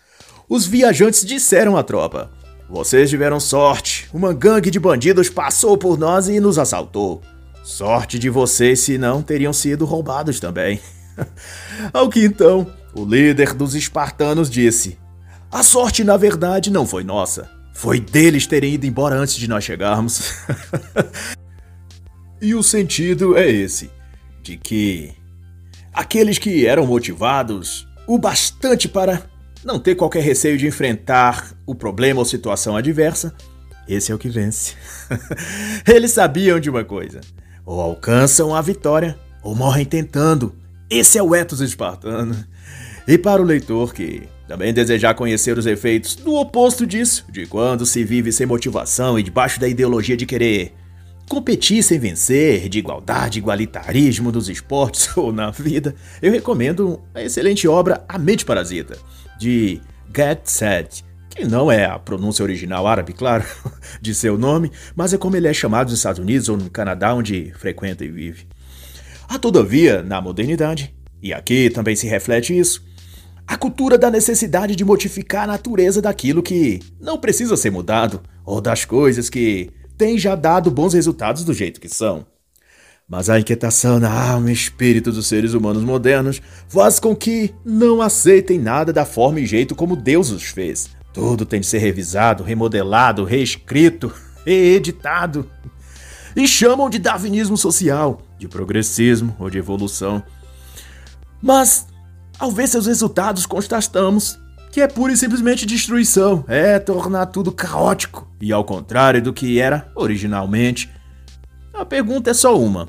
os 0.48 0.66
viajantes 0.66 1.26
disseram 1.26 1.76
à 1.76 1.82
tropa: 1.82 2.30
vocês 2.68 3.10
tiveram 3.10 3.38
sorte. 3.38 4.08
Uma 4.12 4.32
gangue 4.32 4.70
de 4.70 4.80
bandidos 4.80 5.28
passou 5.28 5.76
por 5.76 5.98
nós 5.98 6.28
e 6.28 6.40
nos 6.40 6.58
assaltou. 6.58 7.22
Sorte 7.62 8.18
de 8.18 8.28
vocês, 8.28 8.80
se 8.80 8.98
não 8.98 9.22
teriam 9.22 9.52
sido 9.52 9.84
roubados 9.84 10.40
também. 10.40 10.80
Ao 11.92 12.08
que 12.08 12.24
então, 12.24 12.66
o 12.94 13.04
líder 13.04 13.54
dos 13.54 13.74
espartanos 13.74 14.50
disse: 14.50 14.98
A 15.50 15.62
sorte, 15.62 16.04
na 16.04 16.16
verdade, 16.16 16.70
não 16.70 16.86
foi 16.86 17.04
nossa. 17.04 17.48
Foi 17.72 17.98
deles 17.98 18.46
terem 18.46 18.74
ido 18.74 18.86
embora 18.86 19.16
antes 19.16 19.34
de 19.34 19.48
nós 19.48 19.64
chegarmos. 19.64 20.34
e 22.40 22.54
o 22.54 22.62
sentido 22.62 23.36
é 23.36 23.50
esse: 23.50 23.90
de 24.42 24.56
que 24.56 25.12
aqueles 25.92 26.38
que 26.38 26.66
eram 26.66 26.86
motivados 26.86 27.86
o 28.06 28.18
bastante 28.18 28.88
para 28.88 29.22
não 29.64 29.78
ter 29.78 29.94
qualquer 29.94 30.22
receio 30.22 30.58
de 30.58 30.66
enfrentar 30.66 31.54
o 31.66 31.74
problema 31.74 32.20
ou 32.20 32.24
situação 32.24 32.76
adversa, 32.76 33.34
esse 33.88 34.12
é 34.12 34.14
o 34.14 34.18
que 34.18 34.28
vence. 34.28 34.74
Eles 35.86 36.12
sabiam 36.12 36.60
de 36.60 36.70
uma 36.70 36.84
coisa: 36.84 37.20
ou 37.64 37.80
alcançam 37.80 38.54
a 38.54 38.60
vitória, 38.60 39.18
ou 39.42 39.54
morrem 39.54 39.84
tentando. 39.84 40.54
Esse 40.88 41.18
é 41.18 41.22
o 41.22 41.34
ethos 41.34 41.60
espartano. 41.60 42.36
E 43.06 43.18
para 43.18 43.42
o 43.42 43.44
leitor 43.44 43.92
que 43.92 44.22
também 44.46 44.72
desejar 44.72 45.14
conhecer 45.14 45.56
os 45.58 45.66
efeitos 45.66 46.14
do 46.14 46.34
oposto 46.34 46.86
disso, 46.86 47.24
de 47.30 47.46
quando 47.46 47.86
se 47.86 48.04
vive 48.04 48.30
sem 48.32 48.46
motivação 48.46 49.18
e 49.18 49.22
debaixo 49.22 49.58
da 49.58 49.68
ideologia 49.68 50.16
de 50.16 50.26
querer 50.26 50.74
competir 51.28 51.82
sem 51.82 51.98
vencer, 51.98 52.68
de 52.68 52.78
igualdade, 52.78 53.38
igualitarismo 53.38 54.30
dos 54.30 54.48
esportes 54.48 55.08
ou 55.16 55.32
na 55.32 55.50
vida, 55.50 55.94
eu 56.20 56.30
recomendo 56.30 57.00
a 57.14 57.22
excelente 57.22 57.66
obra 57.66 58.04
A 58.08 58.18
Mente 58.18 58.44
Parasita, 58.44 58.98
de 59.38 59.80
Set, 60.44 61.04
que 61.30 61.44
não 61.44 61.70
é 61.70 61.84
a 61.84 61.98
pronúncia 61.98 62.42
original 62.42 62.86
árabe, 62.86 63.12
claro, 63.14 63.44
de 64.00 64.14
seu 64.14 64.38
nome, 64.38 64.70
mas 64.94 65.12
é 65.12 65.18
como 65.18 65.36
ele 65.36 65.48
é 65.48 65.52
chamado 65.52 65.90
nos 65.90 65.98
Estados 65.98 66.20
Unidos 66.20 66.48
ou 66.48 66.56
no 66.56 66.70
Canadá, 66.70 67.14
onde 67.14 67.52
frequenta 67.58 68.04
e 68.04 68.08
vive. 68.08 68.46
Há, 69.28 69.38
todavia, 69.38 70.02
na 70.02 70.20
modernidade, 70.20 70.94
e 71.22 71.32
aqui 71.32 71.70
também 71.70 71.96
se 71.96 72.06
reflete 72.06 72.56
isso, 72.56 72.84
a 73.46 73.56
cultura 73.56 73.98
da 73.98 74.10
necessidade 74.10 74.74
de 74.74 74.84
modificar 74.84 75.44
a 75.44 75.52
natureza 75.52 76.00
daquilo 76.00 76.42
que 76.42 76.80
não 77.00 77.18
precisa 77.18 77.56
ser 77.56 77.70
mudado, 77.70 78.22
ou 78.44 78.60
das 78.60 78.84
coisas 78.84 79.28
que 79.28 79.70
têm 79.96 80.18
já 80.18 80.34
dado 80.34 80.70
bons 80.70 80.94
resultados 80.94 81.44
do 81.44 81.52
jeito 81.52 81.80
que 81.80 81.88
são. 81.88 82.26
Mas 83.06 83.28
a 83.28 83.38
inquietação 83.38 84.00
na 84.00 84.10
alma 84.10 84.50
e 84.50 84.54
espírito 84.54 85.12
dos 85.12 85.26
seres 85.26 85.52
humanos 85.52 85.82
modernos 85.84 86.40
faz 86.68 86.98
com 86.98 87.14
que 87.14 87.54
não 87.64 88.00
aceitem 88.00 88.58
nada 88.58 88.92
da 88.92 89.04
forma 89.04 89.40
e 89.40 89.46
jeito 89.46 89.74
como 89.74 89.94
Deus 89.94 90.30
os 90.30 90.44
fez, 90.44 90.88
Tudo 91.12 91.44
tem 91.44 91.60
de 91.60 91.66
ser 91.66 91.78
revisado, 91.78 92.42
remodelado, 92.42 93.24
reescrito, 93.24 94.12
reeditado. 94.44 95.48
E 96.34 96.48
chamam 96.48 96.90
de 96.90 96.98
darwinismo 96.98 97.56
social, 97.56 98.20
de 98.38 98.48
progressismo 98.48 99.36
ou 99.38 99.48
de 99.48 99.58
evolução. 99.58 100.22
Mas, 101.40 101.86
ao 102.38 102.50
ver 102.50 102.66
seus 102.66 102.86
resultados, 102.86 103.46
constatamos 103.46 104.38
que 104.72 104.80
é 104.80 104.88
pura 104.88 105.12
e 105.12 105.16
simplesmente 105.16 105.64
destruição, 105.64 106.44
é 106.48 106.80
tornar 106.80 107.26
tudo 107.26 107.52
caótico 107.52 108.28
e 108.40 108.52
ao 108.52 108.64
contrário 108.64 109.22
do 109.22 109.32
que 109.32 109.60
era 109.60 109.92
originalmente. 109.94 110.90
A 111.74 111.84
pergunta 111.84 112.30
é 112.30 112.34
só 112.34 112.58
uma: 112.58 112.88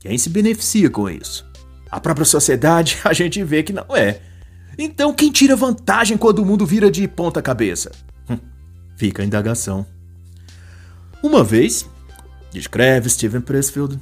quem 0.00 0.18
se 0.18 0.28
beneficia 0.28 0.90
com 0.90 1.08
isso? 1.08 1.46
A 1.90 2.00
própria 2.00 2.26
sociedade, 2.26 2.98
a 3.04 3.12
gente 3.12 3.42
vê 3.44 3.62
que 3.62 3.72
não 3.72 3.96
é. 3.96 4.20
Então, 4.76 5.12
quem 5.12 5.32
tira 5.32 5.56
vantagem 5.56 6.16
quando 6.16 6.40
o 6.40 6.44
mundo 6.44 6.66
vira 6.66 6.90
de 6.90 7.06
ponta 7.08 7.42
cabeça? 7.42 7.90
Hum, 8.28 8.38
fica 8.96 9.22
a 9.22 9.26
indagação. 9.26 9.86
Uma 11.22 11.42
vez, 11.42 11.88
descreve 12.52 13.10
Steven 13.10 13.40
Pressfield, 13.40 13.98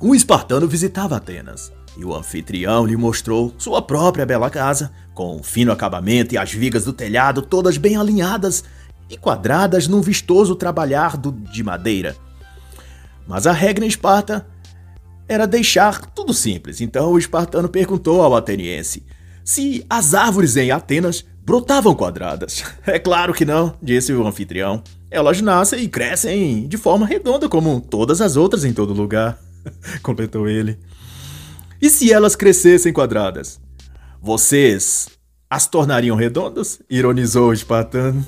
um 0.00 0.14
espartano 0.14 0.66
visitava 0.66 1.16
Atenas 1.16 1.72
e 1.96 2.04
o 2.04 2.14
anfitrião 2.14 2.86
lhe 2.86 2.96
mostrou 2.96 3.52
sua 3.58 3.82
própria 3.82 4.24
bela 4.24 4.48
casa, 4.48 4.92
com 5.14 5.36
um 5.36 5.42
fino 5.42 5.72
acabamento 5.72 6.34
e 6.34 6.38
as 6.38 6.52
vigas 6.52 6.84
do 6.84 6.92
telhado 6.92 7.42
todas 7.42 7.76
bem 7.76 7.96
alinhadas 7.96 8.62
e 9.10 9.16
quadradas 9.16 9.88
num 9.88 10.00
vistoso 10.00 10.54
trabalhar 10.54 11.16
de 11.16 11.62
madeira. 11.64 12.14
Mas 13.28 13.46
a 13.46 13.52
regra 13.52 13.84
em 13.84 13.88
Esparta 13.88 14.46
era 15.28 15.46
deixar 15.46 16.06
tudo 16.06 16.32
simples, 16.32 16.80
então 16.80 17.12
o 17.12 17.18
espartano 17.18 17.68
perguntou 17.68 18.22
ao 18.22 18.34
ateniense 18.34 19.04
se 19.44 19.84
as 19.88 20.14
árvores 20.14 20.56
em 20.56 20.70
Atenas 20.70 21.24
brotavam 21.44 21.94
quadradas. 21.94 22.64
É 22.86 22.98
claro 22.98 23.34
que 23.34 23.44
não, 23.44 23.74
disse 23.82 24.12
o 24.12 24.26
anfitrião. 24.26 24.82
Elas 25.10 25.40
nascem 25.40 25.84
e 25.84 25.88
crescem 25.88 26.66
de 26.66 26.76
forma 26.76 27.06
redonda, 27.06 27.48
como 27.48 27.80
todas 27.80 28.20
as 28.20 28.36
outras 28.36 28.64
em 28.64 28.72
todo 28.72 28.92
lugar, 28.94 29.38
completou 30.02 30.48
ele. 30.48 30.78
E 31.80 31.88
se 31.88 32.12
elas 32.12 32.34
crescessem 32.34 32.92
quadradas? 32.92 33.60
Vocês 34.20 35.08
as 35.48 35.66
tornariam 35.66 36.16
redondas? 36.16 36.80
ironizou 36.90 37.50
o 37.50 37.52
espartano. 37.52 38.26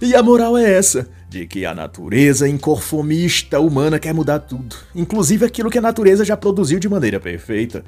E 0.00 0.14
a 0.14 0.22
moral 0.22 0.56
é 0.56 0.74
essa: 0.74 1.08
de 1.32 1.46
que 1.46 1.64
a 1.64 1.74
natureza 1.74 2.46
inconformista 2.46 3.58
humana 3.58 3.98
quer 3.98 4.12
mudar 4.12 4.40
tudo, 4.40 4.76
inclusive 4.94 5.46
aquilo 5.46 5.70
que 5.70 5.78
a 5.78 5.82
natureza 5.82 6.26
já 6.26 6.36
produziu 6.36 6.78
de 6.78 6.90
maneira 6.90 7.18
perfeita 7.18 7.82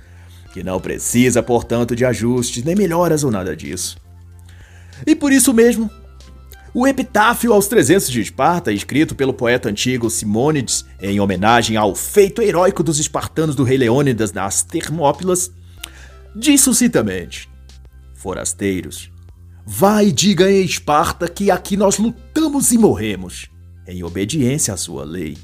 que 0.55 0.63
não 0.63 0.81
precisa, 0.81 1.43
portanto, 1.43 1.95
de 1.95 2.05
ajustes, 2.05 2.63
nem 2.63 2.75
melhoras 2.75 3.23
ou 3.25 3.31
nada 3.31 3.55
disso. 3.55 3.99
E 5.05 5.15
por 5.15 5.33
isso 5.33 5.53
mesmo, 5.53 5.91
o 6.73 6.87
epitáfio 6.87 7.53
aos 7.53 7.67
300 7.67 8.09
de 8.09 8.21
Esparta, 8.23 8.73
escrito 8.73 9.15
pelo 9.15 9.35
poeta 9.35 9.69
antigo 9.69 10.09
Simônides 10.09 10.85
em 11.03 11.19
homenagem 11.19 11.77
ao 11.77 11.95
feito 11.95 12.41
heróico 12.41 12.83
dos 12.85 13.01
espartanos 13.01 13.57
do 13.57 13.65
rei 13.65 13.77
Leônidas 13.77 14.33
nas 14.33 14.63
Termópilas, 14.63 15.51
diz 16.35 16.61
sucintamente: 16.61 17.51
Forasteiros, 18.15 19.11
vai 19.67 20.09
e 20.09 20.13
diga 20.13 20.51
em 20.51 20.65
Esparta 20.65 21.29
que 21.29 21.51
aqui 21.51 21.77
nós 21.77 21.99
lutamos 21.99 22.73
e 22.73 22.79
morremos, 22.79 23.49
em 23.87 24.03
obediência 24.03 24.75
à 24.75 24.77
sua 24.77 25.05
lei. 25.05 25.37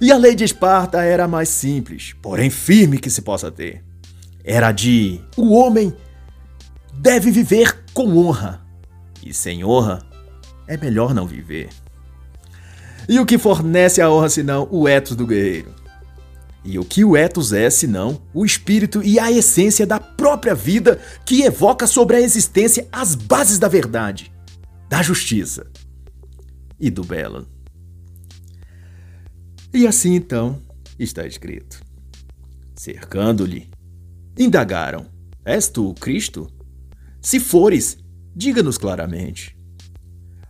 E 0.00 0.10
a 0.10 0.16
lei 0.16 0.34
de 0.34 0.44
Esparta 0.44 1.02
era 1.02 1.24
a 1.24 1.28
mais 1.28 1.48
simples, 1.48 2.14
porém 2.20 2.50
firme 2.50 2.98
que 2.98 3.10
se 3.10 3.22
possa 3.22 3.50
ter 3.50 3.84
era 4.44 4.72
de 4.72 5.20
o 5.36 5.54
homem 5.54 5.94
deve 6.94 7.30
viver 7.30 7.84
com 7.94 8.16
honra, 8.16 8.60
e 9.24 9.32
sem 9.32 9.64
honra 9.64 10.02
é 10.66 10.76
melhor 10.76 11.14
não 11.14 11.26
viver. 11.26 11.68
E 13.08 13.18
o 13.18 13.26
que 13.26 13.38
fornece 13.38 14.00
a 14.00 14.10
honra 14.10 14.28
senão 14.28 14.68
o 14.70 14.88
ethos 14.88 15.16
do 15.16 15.26
guerreiro? 15.26 15.72
E 16.64 16.78
o 16.78 16.84
que 16.84 17.04
o 17.04 17.16
ethos 17.16 17.52
é 17.52 17.68
senão 17.68 18.22
o 18.32 18.44
espírito 18.44 19.02
e 19.02 19.18
a 19.18 19.30
essência 19.30 19.86
da 19.86 19.98
própria 19.98 20.54
vida 20.54 21.00
que 21.26 21.42
evoca 21.42 21.86
sobre 21.86 22.16
a 22.16 22.20
existência 22.20 22.86
as 22.92 23.14
bases 23.14 23.58
da 23.58 23.68
verdade, 23.68 24.32
da 24.88 25.02
justiça 25.02 25.66
e 26.78 26.88
do 26.88 27.02
belo. 27.02 27.48
E 29.74 29.86
assim 29.86 30.14
então 30.14 30.62
está 30.98 31.26
escrito: 31.26 31.80
cercando-lhe 32.76 33.72
Indagaram: 34.38 35.06
És 35.44 35.68
tu 35.68 35.90
o 35.90 35.94
Cristo? 35.94 36.50
Se 37.20 37.38
fores, 37.38 37.98
diga-nos 38.34 38.78
claramente. 38.78 39.56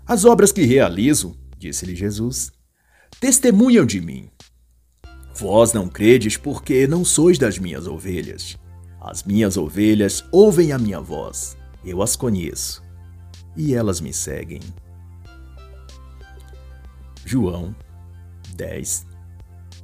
As 0.07 0.25
obras 0.25 0.53
que 0.53 0.65
realizo, 0.65 1.37
disse-lhe 1.59 1.97
Jesus, 1.97 2.53
testemunham 3.19 3.85
de 3.85 4.01
mim. 4.01 4.31
Vós 5.43 5.73
não 5.73 5.89
credes 5.89 6.37
porque 6.37 6.87
não 6.87 7.05
sois 7.05 7.37
das 7.37 7.59
minhas 7.59 7.89
ovelhas. 7.89 8.57
As 9.01 9.25
minhas 9.25 9.57
ovelhas 9.57 10.25
ouvem 10.31 10.71
a 10.71 10.79
minha 10.79 11.01
voz, 11.01 11.57
eu 11.85 12.01
as 12.01 12.15
conheço, 12.15 12.81
e 13.57 13.75
elas 13.75 14.01
me 14.01 14.13
seguem. 14.13 14.61
João 17.25 17.75
10, 18.55 19.05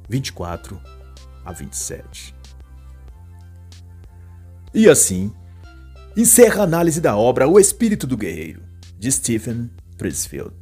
24 0.07 0.79
a 1.43 1.51
27 1.51 2.33
e 4.73 4.87
assim, 4.87 5.33
encerra 6.15 6.61
a 6.61 6.63
análise 6.63 7.01
da 7.01 7.17
obra 7.17 7.49
O 7.49 7.59
Espírito 7.59 8.07
do 8.07 8.15
Guerreiro, 8.15 8.61
de 8.97 9.11
Stephen 9.11 9.69
Prisfield. 9.97 10.58